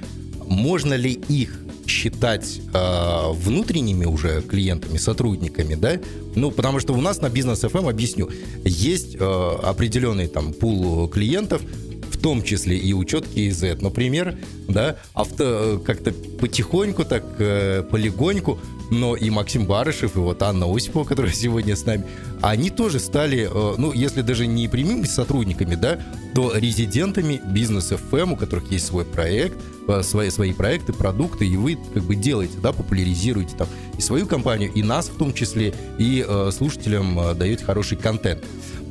можно 0.48 0.94
ли 0.94 1.12
их 1.12 1.60
считать 1.88 2.62
э, 2.74 3.32
внутренними 3.32 4.06
уже 4.06 4.42
клиентами, 4.42 4.98
сотрудниками, 4.98 5.76
да? 5.76 6.00
Ну, 6.36 6.52
потому 6.52 6.80
что 6.80 6.94
у 6.94 7.02
нас 7.02 7.22
на 7.22 7.30
бизнес 7.30 7.64
FM, 7.64 7.90
объясню, 7.90 8.30
есть 8.64 9.16
э, 9.16 9.20
определенный 9.20 10.28
там 10.28 10.54
пул 10.54 11.08
клиентов, 11.08 11.62
в 12.10 12.18
том 12.18 12.44
числе 12.44 12.78
и 12.78 12.94
учет 12.94 13.26
KZ, 13.36 13.82
например, 13.82 14.38
да, 14.68 14.98
авто 15.14 15.82
как-то 15.86 16.12
потихоньку, 16.12 17.06
так 17.06 17.24
э, 17.40 17.84
полегоньку, 17.84 18.60
но 18.92 19.16
и 19.16 19.30
Максим 19.30 19.66
Барышев, 19.66 20.16
и 20.16 20.20
вот 20.20 20.42
Анна 20.42 20.66
Осипова, 20.74 21.04
которая 21.04 21.32
сегодня 21.34 21.76
с 21.76 21.86
нами, 21.86 22.06
они 22.42 22.70
тоже 22.70 23.00
стали, 23.00 23.50
э, 23.52 23.76
ну, 23.78 23.92
если 23.94 24.22
даже 24.22 24.48
не 24.48 24.68
прямыми 24.68 25.06
сотрудниками, 25.06 25.76
да, 25.76 26.00
то 26.34 26.56
резидентами 26.56 27.42
бизнес 27.46 27.92
FM, 27.92 28.34
у 28.34 28.36
которых 28.36 28.72
есть 28.72 28.88
свой 28.88 29.06
проект, 29.06 29.58
э, 29.88 30.04
свои, 30.04 30.30
свои 30.30 30.54
проекты, 30.54 30.94
продукты, 30.94 31.48
и 31.48 31.58
вы 31.58 31.78
как 31.94 32.04
бы 32.04 32.16
делаете, 32.16 32.58
да, 32.62 32.72
популяризируете 32.72 33.56
там 33.56 33.68
и 33.98 34.02
свою 34.02 34.28
компанию, 34.28 34.72
и 34.72 34.84
нас 34.84 35.08
в 35.08 35.18
том 35.18 35.34
числе, 35.34 35.74
и 35.98 36.26
э, 36.28 36.52
слушателям 36.52 37.20
э, 37.20 37.34
даете 37.36 37.64
хороший 37.64 37.98
контент. 37.98 38.44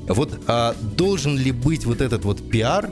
Вот 0.08 0.38
а, 0.46 0.74
должен 0.96 1.38
ли 1.38 1.50
быть 1.50 1.86
вот 1.86 2.00
этот 2.00 2.24
вот 2.24 2.46
пиар 2.48 2.90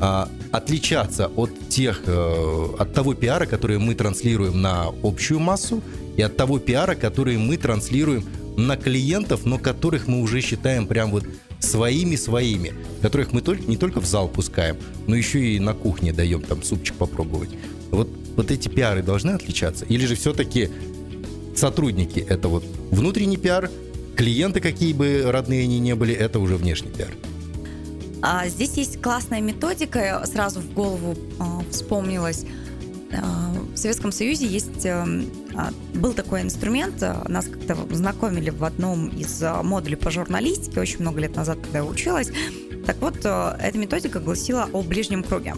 а, 0.00 0.28
отличаться 0.52 1.30
от 1.36 1.50
тех, 1.68 2.02
э, 2.06 2.66
от 2.78 2.94
того 2.94 3.14
пиара, 3.14 3.46
который 3.46 3.78
мы 3.78 3.94
транслируем 3.94 4.60
на 4.60 4.86
общую 5.02 5.40
массу, 5.40 5.82
и 6.16 6.22
от 6.22 6.36
того 6.36 6.58
пиара, 6.58 6.94
который 6.94 7.36
мы 7.36 7.56
транслируем 7.56 8.24
на 8.56 8.76
клиентов, 8.76 9.44
но 9.44 9.58
которых 9.58 10.08
мы 10.08 10.20
уже 10.20 10.40
считаем 10.40 10.86
прям 10.86 11.10
вот 11.10 11.24
своими-своими, 11.60 12.74
которых 13.02 13.32
мы 13.32 13.42
только, 13.42 13.64
не 13.64 13.76
только 13.76 14.00
в 14.00 14.06
зал 14.06 14.28
пускаем, 14.28 14.76
но 15.06 15.14
еще 15.14 15.40
и 15.40 15.58
на 15.58 15.74
кухне 15.74 16.12
даем 16.12 16.42
там 16.42 16.62
супчик 16.62 16.94
попробовать. 16.96 17.50
Вот, 17.90 18.08
вот 18.36 18.50
эти 18.50 18.68
пиары 18.68 19.02
должны 19.02 19.30
отличаться? 19.32 19.84
Или 19.84 20.06
же 20.06 20.14
все-таки 20.16 20.70
сотрудники— 21.54 22.20
это 22.28 22.48
вот 22.48 22.64
внутренний 22.90 23.36
пиар, 23.36 23.70
клиенты, 24.16 24.60
какие 24.60 24.92
бы 24.92 25.22
родные 25.26 25.64
они 25.64 25.78
не 25.78 25.94
были, 25.94 26.14
это 26.14 26.38
уже 26.38 26.56
внешний 26.56 26.90
пиар? 26.90 27.10
А, 28.22 28.48
здесь 28.48 28.74
есть 28.74 29.00
классная 29.00 29.40
методика, 29.40 30.24
сразу 30.26 30.60
в 30.60 30.72
голову 30.72 31.16
а, 31.38 31.62
вспомнилась. 31.70 32.44
А, 33.12 33.54
в 33.74 33.76
Советском 33.76 34.10
Союзе 34.10 34.46
есть 34.46 34.84
эм, 34.84 35.26
был 35.94 36.12
такой 36.12 36.42
инструмент, 36.42 37.02
а, 37.02 37.24
нас 37.28 37.46
как-то 37.46 37.76
знакомили 37.94 38.50
в 38.50 38.64
одном 38.64 39.08
из 39.08 39.42
модулей 39.62 39.96
по 39.96 40.10
журналистике 40.10 40.80
очень 40.80 41.00
много 41.00 41.20
лет 41.20 41.36
назад, 41.36 41.58
когда 41.62 41.78
я 41.78 41.84
училась. 41.84 42.30
Так 42.86 42.96
вот, 43.00 43.18
эта 43.18 43.72
методика 43.74 44.20
гласила 44.20 44.68
о 44.72 44.82
ближнем 44.82 45.24
круге. 45.24 45.54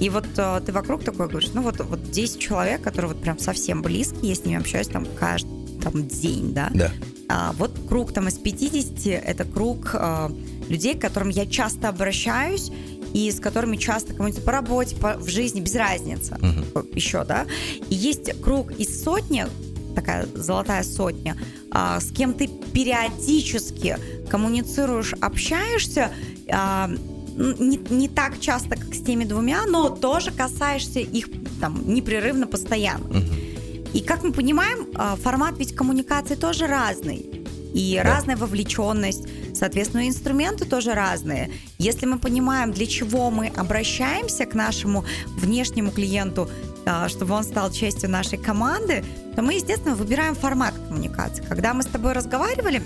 И 0.00 0.10
вот 0.10 0.26
ты 0.34 0.72
вокруг 0.72 1.04
такой 1.04 1.28
говоришь, 1.28 1.50
ну 1.54 1.62
вот, 1.62 1.80
вот 1.80 2.10
10 2.10 2.38
человек, 2.40 2.82
которые 2.82 3.12
вот 3.12 3.22
прям 3.22 3.38
совсем 3.38 3.82
близкие, 3.82 4.30
я 4.30 4.34
с 4.34 4.44
ними 4.44 4.58
общаюсь 4.58 4.88
там 4.88 5.06
каждый 5.18 5.66
там, 5.80 6.06
день, 6.06 6.52
да? 6.52 6.70
Да. 6.74 6.90
А 7.28 7.52
вот 7.58 7.72
круг 7.88 8.12
там 8.12 8.28
из 8.28 8.34
50, 8.34 9.06
это 9.06 9.44
круг 9.44 9.90
а, 9.94 10.30
людей, 10.68 10.94
к 10.94 11.00
которым 11.00 11.28
я 11.28 11.46
часто 11.46 11.88
обращаюсь, 11.88 12.70
и 13.12 13.30
с 13.30 13.40
которыми 13.40 13.76
часто 13.76 14.14
кому-нибудь 14.14 14.44
по 14.44 14.52
работе, 14.52 14.96
по, 14.96 15.14
в 15.14 15.28
жизни, 15.28 15.60
без 15.60 15.74
разницы 15.74 16.34
uh-huh. 16.34 16.94
еще, 16.94 17.24
да. 17.24 17.46
И 17.88 17.94
есть 17.94 18.40
круг 18.40 18.72
из 18.72 19.02
сотни, 19.02 19.46
такая 19.94 20.26
золотая 20.34 20.82
сотня, 20.82 21.36
а, 21.70 22.00
с 22.00 22.10
кем 22.10 22.34
ты 22.34 22.48
периодически 22.48 23.98
коммуницируешь, 24.28 25.14
общаешься, 25.20 26.12
а, 26.50 26.90
не, 27.36 27.78
не 27.90 28.08
так 28.08 28.40
часто, 28.40 28.76
как 28.76 28.94
с 28.94 29.00
теми 29.02 29.24
двумя, 29.24 29.64
но 29.66 29.90
тоже 29.90 30.30
касаешься 30.30 31.00
их 31.00 31.28
там 31.60 31.82
непрерывно, 31.86 32.46
постоянно. 32.46 33.06
Uh-huh. 33.08 33.92
И 33.92 34.00
как 34.00 34.22
мы 34.24 34.32
понимаем, 34.32 34.88
а, 34.94 35.16
формат 35.16 35.58
ведь 35.58 35.74
коммуникации 35.74 36.34
тоже 36.34 36.66
разный 36.66 37.35
и 37.76 37.96
да. 37.96 38.02
разная 38.14 38.36
вовлеченность. 38.36 39.28
Соответственно, 39.54 40.08
инструменты 40.08 40.64
тоже 40.64 40.94
разные. 40.94 41.50
Если 41.78 42.06
мы 42.06 42.18
понимаем, 42.18 42.72
для 42.72 42.86
чего 42.86 43.30
мы 43.30 43.48
обращаемся 43.48 44.46
к 44.46 44.54
нашему 44.54 45.04
внешнему 45.36 45.90
клиенту, 45.90 46.48
а, 46.86 47.08
чтобы 47.08 47.34
он 47.34 47.44
стал 47.44 47.70
частью 47.70 48.10
нашей 48.10 48.38
команды, 48.38 49.04
то 49.34 49.42
мы, 49.42 49.54
естественно, 49.54 49.94
выбираем 49.94 50.34
формат 50.34 50.74
коммуникации. 50.88 51.44
Когда 51.44 51.74
мы 51.74 51.82
с 51.82 51.86
тобой 51.86 52.12
разговаривали, 52.12 52.82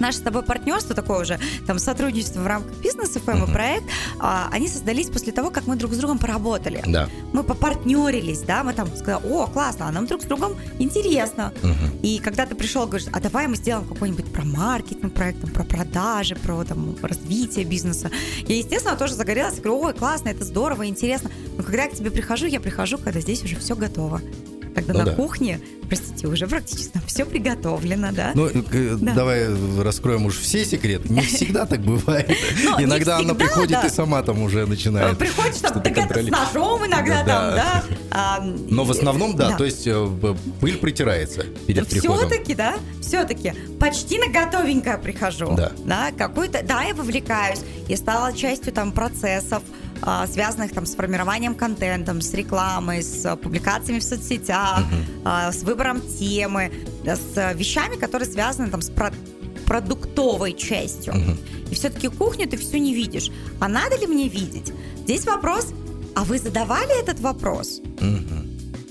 наше 0.00 0.18
с 0.18 0.20
тобой 0.20 0.42
партнерство, 0.42 0.94
такое 0.94 1.20
уже 1.20 1.38
там 1.66 1.78
сотрудничество 1.78 2.40
в 2.40 2.46
рамках 2.46 2.74
бизнеса, 2.78 3.20
ФМ 3.20 3.52
проект, 3.52 3.84
а, 4.18 4.48
они 4.52 4.68
создались 4.68 5.08
после 5.08 5.32
того, 5.32 5.50
как 5.50 5.66
мы 5.66 5.76
друг 5.76 5.92
с 5.92 5.98
другом 5.98 6.18
поработали. 6.18 6.82
Да. 6.86 7.08
Мы 7.32 7.42
попартнерились, 7.42 8.40
да, 8.40 8.64
мы 8.64 8.72
там 8.72 8.88
сказали, 8.96 9.24
о, 9.24 9.46
классно, 9.46 9.88
а 9.88 9.92
нам 9.92 10.06
друг 10.06 10.22
с 10.22 10.24
другом 10.24 10.54
интересно. 10.78 11.52
Угу. 11.62 12.00
И 12.02 12.18
когда 12.18 12.46
ты 12.46 12.54
пришел, 12.54 12.86
говоришь, 12.86 13.08
а 13.12 13.20
давай 13.20 13.46
мы 13.46 13.56
сделаем 13.56 13.86
какой-нибудь 13.86 14.32
про 14.32 14.44
маркетинг 14.44 15.14
проект, 15.14 15.40
там, 15.40 15.50
про 15.50 15.64
продажи, 15.64 16.34
про 16.36 16.64
там, 16.64 16.96
развитие 17.02 17.64
бизнеса. 17.64 18.10
Я, 18.46 18.56
естественно, 18.56 18.96
тоже 18.96 19.14
загорелась, 19.14 19.60
говорю, 19.60 19.80
ой, 19.80 19.94
классно, 19.94 20.28
это 20.28 20.44
здорово, 20.44 20.86
интересно. 20.86 21.30
Но 21.56 21.62
когда 21.62 21.84
я 21.84 21.90
к 21.90 21.94
тебе 21.94 22.10
прихожу, 22.10 22.46
я 22.46 22.60
прихожу, 22.60 22.98
когда 22.98 23.20
здесь 23.20 23.42
уже 23.44 23.56
все 23.56 23.74
готово. 23.74 24.20
Когда 24.76 24.92
ну, 24.92 24.98
на 24.98 25.04
да. 25.06 25.12
кухне, 25.12 25.58
простите, 25.88 26.26
уже 26.26 26.46
практически 26.46 27.00
все 27.06 27.24
приготовлено, 27.24 28.08
да? 28.12 28.32
Ну, 28.34 28.46
э, 28.46 28.96
да. 29.00 29.14
давай 29.14 29.46
раскроем 29.80 30.26
уж 30.26 30.36
все 30.36 30.66
секреты. 30.66 31.10
Не 31.10 31.22
всегда 31.22 31.64
так 31.64 31.80
бывает. 31.80 32.30
Ну, 32.62 32.82
иногда 32.82 33.18
она 33.18 33.34
приходит 33.34 33.82
и 33.84 33.88
сама 33.88 34.22
там 34.22 34.42
уже 34.42 34.66
начинает. 34.66 35.18
Там, 35.18 35.82
так 35.82 35.96
это 35.96 36.22
с 36.22 36.28
ножом 36.28 36.86
иногда 36.86 37.24
там, 37.24 37.26
да. 37.26 37.84
А, 38.10 38.40
Но 38.40 38.84
в 38.84 38.90
основном, 38.90 39.34
да, 39.34 39.56
то 39.56 39.64
есть 39.64 39.86
э, 39.86 40.08
пыль 40.60 40.76
притирается 40.76 41.44
перед 41.66 41.88
приходом. 41.88 42.28
Все-таки, 42.28 42.54
да, 42.54 42.74
все-таки 43.00 43.54
почти 43.80 44.18
на 44.18 44.28
готовенькое 44.28 44.98
прихожу. 44.98 45.54
Да. 45.56 45.72
Да, 45.84 46.10
какую-то, 46.16 46.62
да, 46.62 46.82
я 46.82 46.94
вовлекаюсь. 46.94 47.60
Я 47.88 47.96
стала 47.96 48.32
частью 48.34 48.74
там 48.74 48.92
процессов, 48.92 49.62
связанных 50.32 50.72
там 50.72 50.86
с 50.86 50.94
формированием 50.94 51.54
контентом, 51.54 52.20
с 52.20 52.32
рекламой, 52.34 53.02
с 53.02 53.36
публикациями 53.36 53.98
в 53.98 54.04
соцсетях, 54.04 54.84
uh-huh. 55.24 55.52
с 55.52 55.62
выбором 55.62 56.00
темы, 56.00 56.70
с 57.04 57.52
вещами, 57.54 57.96
которые 57.96 58.28
связаны 58.28 58.70
там 58.70 58.82
с 58.82 58.90
про- 58.90 59.12
продуктовой 59.66 60.52
частью. 60.52 61.14
Uh-huh. 61.14 61.70
И 61.70 61.74
все-таки 61.74 62.08
кухню 62.08 62.48
ты 62.48 62.56
все 62.56 62.78
не 62.78 62.94
видишь. 62.94 63.30
А 63.60 63.68
надо 63.68 63.96
ли 63.96 64.06
мне 64.06 64.28
видеть? 64.28 64.72
Здесь 64.98 65.26
вопрос, 65.26 65.72
а 66.14 66.24
вы 66.24 66.38
задавали 66.38 67.00
этот 67.00 67.20
вопрос? 67.20 67.80
Uh-huh. 67.80 68.46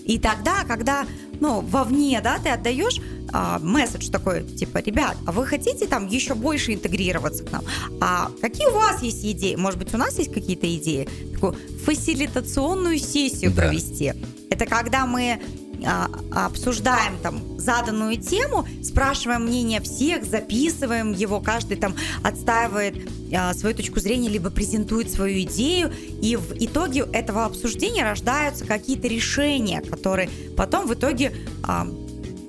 И 0.05 0.19
тогда, 0.19 0.63
когда 0.67 1.05
ну, 1.39 1.61
вовне, 1.61 2.21
да, 2.21 2.37
ты 2.39 2.49
отдаешь 2.49 2.99
а, 3.31 3.59
месседж 3.59 4.09
такой, 4.09 4.43
типа, 4.43 4.79
ребят, 4.79 5.17
а 5.25 5.31
вы 5.31 5.45
хотите 5.45 5.87
там 5.87 6.07
еще 6.07 6.35
больше 6.35 6.73
интегрироваться 6.73 7.43
к 7.43 7.51
нам? 7.51 7.63
А 8.01 8.29
какие 8.41 8.67
у 8.67 8.73
вас 8.73 9.01
есть 9.01 9.25
идеи? 9.25 9.55
Может 9.55 9.79
быть, 9.79 9.93
у 9.93 9.97
нас 9.97 10.17
есть 10.17 10.33
какие-то 10.33 10.73
идеи? 10.75 11.07
Такую 11.33 11.55
фасилитационную 11.85 12.99
сессию 12.99 13.51
да. 13.51 13.63
провести. 13.63 14.13
Это 14.49 14.65
когда 14.65 15.05
мы 15.05 15.39
а, 15.85 16.09
обсуждаем 16.45 17.17
там 17.21 17.54
заданную 17.65 18.17
тему, 18.17 18.65
спрашиваем 18.83 19.45
мнение 19.45 19.81
всех, 19.81 20.23
записываем 20.23 21.11
его, 21.11 21.41
каждый 21.41 21.77
там 21.77 21.95
отстаивает 22.23 22.95
а, 23.33 23.53
свою 23.53 23.75
точку 23.75 23.99
зрения, 23.99 24.29
либо 24.29 24.49
презентует 24.49 25.11
свою 25.11 25.41
идею, 25.41 25.91
и 26.21 26.35
в 26.35 26.53
итоге 26.53 27.01
этого 27.11 27.45
обсуждения 27.45 28.03
рождаются 28.03 28.65
какие-то 28.65 29.07
решения, 29.07 29.81
которые 29.81 30.29
потом 30.55 30.87
в 30.87 30.93
итоге 30.93 31.33
а, 31.63 31.87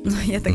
ну, 0.07 0.15
я 0.25 0.41
так 0.41 0.55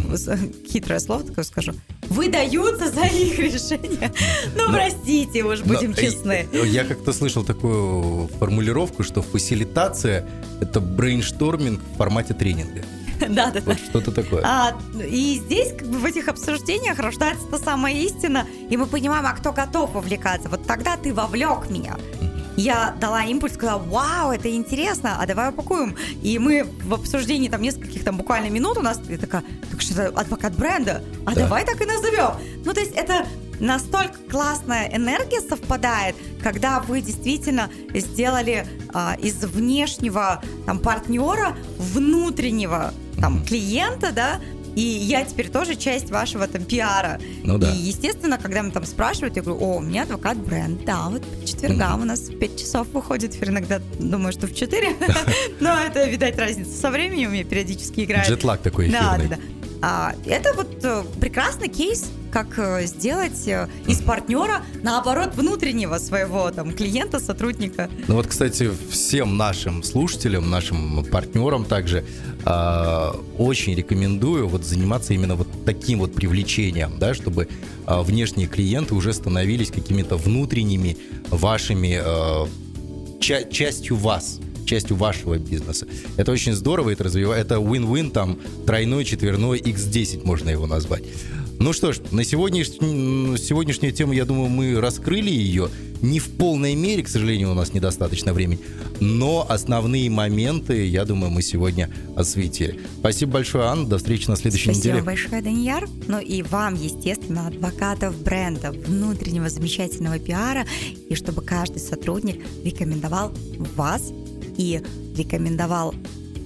хитрое 0.67 0.99
слово 0.99 1.23
такое 1.23 1.43
скажу, 1.43 1.73
выдаются 2.09 2.91
за 2.91 3.05
их 3.05 3.37
решение. 3.37 4.11
Ну, 4.55 4.67
но, 4.67 4.73
простите, 4.73 5.43
уж 5.43 5.61
будем 5.61 5.91
но, 5.91 5.95
честны. 5.95 6.47
Я 6.51 6.83
как-то 6.83 7.13
слышал 7.13 7.43
такую 7.43 8.27
формулировку, 8.39 9.03
что 9.03 9.21
фасилитация— 9.21 10.27
это 10.61 10.79
брейншторминг 10.79 11.81
в 11.81 11.97
формате 11.97 12.33
тренинга. 12.33 12.83
Да, 13.29 13.51
да, 13.51 13.61
вот 13.65 13.77
да. 13.77 13.85
Что-то 13.85 14.11
такое. 14.11 14.41
А, 14.43 14.77
и 14.99 15.41
здесь, 15.45 15.73
как 15.77 15.87
бы 15.87 15.99
в 15.99 16.05
этих 16.05 16.27
обсуждениях 16.27 16.99
рождается 16.99 17.45
та 17.47 17.57
самая 17.57 17.93
истина, 17.93 18.45
и 18.69 18.77
мы 18.77 18.87
понимаем, 18.87 19.25
а 19.25 19.33
кто 19.33 19.51
готов 19.51 19.93
вовлекаться. 19.93 20.49
Вот 20.49 20.65
тогда 20.65 20.97
ты 20.97 21.13
вовлек 21.13 21.69
меня. 21.69 21.97
Я 22.57 22.95
дала 22.99 23.23
импульс, 23.23 23.53
сказала, 23.53 23.79
вау, 23.79 24.31
это 24.31 24.53
интересно, 24.53 25.17
а 25.19 25.25
давай 25.25 25.49
упакуем. 25.49 25.95
И 26.21 26.37
мы 26.37 26.67
в 26.83 26.93
обсуждении 26.93 27.47
там 27.47 27.61
нескольких 27.61 28.03
там 28.03 28.17
буквально 28.17 28.49
минут 28.49 28.77
у 28.77 28.81
нас 28.81 28.99
я 29.07 29.17
такая, 29.17 29.43
так 29.69 29.81
что 29.81 29.93
это 29.93 30.19
адвокат 30.19 30.53
бренда, 30.55 31.03
а 31.25 31.33
да. 31.33 31.43
давай 31.43 31.65
так 31.65 31.81
и 31.81 31.85
назовем. 31.85 32.31
Ну, 32.65 32.73
то 32.73 32.81
есть 32.81 32.93
это 32.93 33.25
настолько 33.59 34.17
классная 34.29 34.89
энергия 34.93 35.39
совпадает, 35.39 36.15
когда 36.43 36.79
вы 36.81 37.01
действительно 37.01 37.69
сделали 37.93 38.67
а, 38.93 39.15
из 39.21 39.35
внешнего 39.45 40.43
там, 40.65 40.79
партнера 40.79 41.55
внутреннего 41.77 42.93
там, 43.21 43.45
клиента, 43.45 44.11
да, 44.11 44.39
и 44.75 44.81
я 44.81 45.23
теперь 45.25 45.49
тоже 45.49 45.75
часть 45.75 46.09
вашего 46.11 46.47
там 46.47 46.63
пиара. 46.63 47.19
Ну 47.43 47.57
да. 47.57 47.71
И, 47.71 47.77
естественно, 47.77 48.37
когда 48.37 48.63
мы 48.63 48.71
там 48.71 48.85
спрашивают, 48.85 49.35
я 49.35 49.41
говорю, 49.41 49.61
о, 49.61 49.77
у 49.77 49.79
меня 49.81 50.03
адвокат 50.03 50.37
бренд. 50.37 50.85
Да, 50.85 51.09
вот 51.09 51.23
по 51.23 51.45
четвергам 51.45 51.99
mm-hmm. 51.99 52.03
у 52.03 52.05
нас 52.05 52.19
в 52.21 52.39
5 52.39 52.59
часов 52.59 52.87
выходит, 52.93 53.31
теперь 53.31 53.49
иногда 53.49 53.81
думаю, 53.99 54.31
что 54.31 54.47
в 54.47 54.55
4. 54.55 54.95
Но 55.59 55.77
это, 55.77 56.05
видать, 56.05 56.37
разница 56.37 56.71
со 56.71 56.89
временем, 56.89 57.29
у 57.29 57.31
меня 57.33 57.43
периодически 57.43 58.01
играет. 58.01 58.27
Джетлаг 58.27 58.61
такой 58.61 58.87
эфирный. 58.87 59.27
Да, 59.27 59.37
да, 59.37 59.37
да. 59.81 60.15
Это 60.25 60.53
вот 60.53 60.83
э, 60.83 61.03
прекрасный 61.19 61.67
кейс, 61.67 62.09
как 62.31 62.57
э, 62.57 62.85
сделать 62.85 63.47
э, 63.47 63.67
из 63.87 64.01
партнера, 64.01 64.63
наоборот, 64.81 65.35
внутреннего 65.35 65.97
своего 65.97 66.49
там 66.51 66.71
клиента, 66.71 67.19
сотрудника. 67.19 67.89
Ну 68.07 68.15
вот, 68.15 68.27
кстати, 68.27 68.71
всем 68.89 69.37
нашим 69.37 69.83
слушателям, 69.83 70.49
нашим 70.49 71.05
партнерам 71.05 71.65
также 71.65 72.05
э, 72.45 73.11
очень 73.37 73.75
рекомендую 73.75 74.47
вот 74.47 74.63
заниматься 74.63 75.13
именно 75.13 75.35
вот 75.35 75.47
таким 75.65 75.99
вот 75.99 76.15
привлечением, 76.15 76.97
да, 76.97 77.13
чтобы 77.13 77.47
э, 77.85 78.01
внешние 78.01 78.47
клиенты 78.47 78.95
уже 78.95 79.13
становились 79.13 79.69
какими-то 79.69 80.15
внутренними 80.17 80.97
вашими 81.29 81.99
э, 82.01 82.47
ча- 83.19 83.43
частью 83.43 83.97
вас 83.97 84.39
частью 84.63 84.95
вашего 84.95 85.37
бизнеса. 85.37 85.85
Это 86.15 86.31
очень 86.31 86.53
здорово, 86.53 86.91
это 86.91 87.03
развивает, 87.03 87.45
это 87.45 87.55
win-win, 87.55 88.11
там, 88.11 88.39
тройной, 88.65 89.03
четверной, 89.03 89.59
x10 89.59 90.25
можно 90.25 90.49
его 90.49 90.65
назвать. 90.65 91.03
Ну 91.61 91.73
что 91.73 91.93
ж, 91.93 91.99
на 92.09 92.23
сегодняшний, 92.23 93.37
сегодняшнюю 93.37 93.93
тему, 93.93 94.13
я 94.13 94.25
думаю, 94.25 94.49
мы 94.49 94.81
раскрыли 94.81 95.29
ее. 95.29 95.69
Не 96.01 96.19
в 96.19 96.29
полной 96.29 96.73
мере, 96.73 97.03
к 97.03 97.07
сожалению, 97.07 97.51
у 97.51 97.53
нас 97.53 97.71
недостаточно 97.71 98.33
времени, 98.33 98.59
но 98.99 99.45
основные 99.47 100.09
моменты, 100.09 100.87
я 100.87 101.05
думаю, 101.05 101.29
мы 101.29 101.43
сегодня 101.43 101.91
осветили. 102.15 102.79
Спасибо 102.97 103.33
большое, 103.33 103.65
Анна. 103.65 103.85
До 103.85 103.99
встречи 103.99 104.27
на 104.27 104.37
следующей 104.37 104.73
Спасибо 104.73 104.79
неделе. 104.79 105.01
Спасибо 105.03 105.05
большое, 105.05 105.41
Данияр. 105.43 105.87
Ну 106.07 106.19
и 106.19 106.41
вам, 106.41 106.73
естественно, 106.73 107.45
адвокатов 107.45 108.19
бренда, 108.23 108.71
внутреннего 108.71 109.47
замечательного 109.47 110.17
пиара, 110.17 110.65
и 111.09 111.13
чтобы 111.13 111.43
каждый 111.43 111.77
сотрудник 111.77 112.43
рекомендовал 112.65 113.33
вас 113.75 114.11
и 114.57 114.81
рекомендовал 115.15 115.93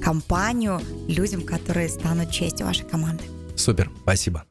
компанию 0.01 0.81
людям, 1.07 1.43
которые 1.43 1.87
станут 1.87 2.31
частью 2.31 2.65
вашей 2.65 2.85
команды. 2.85 3.23
Супер, 3.55 3.89
спасибо. 4.03 4.43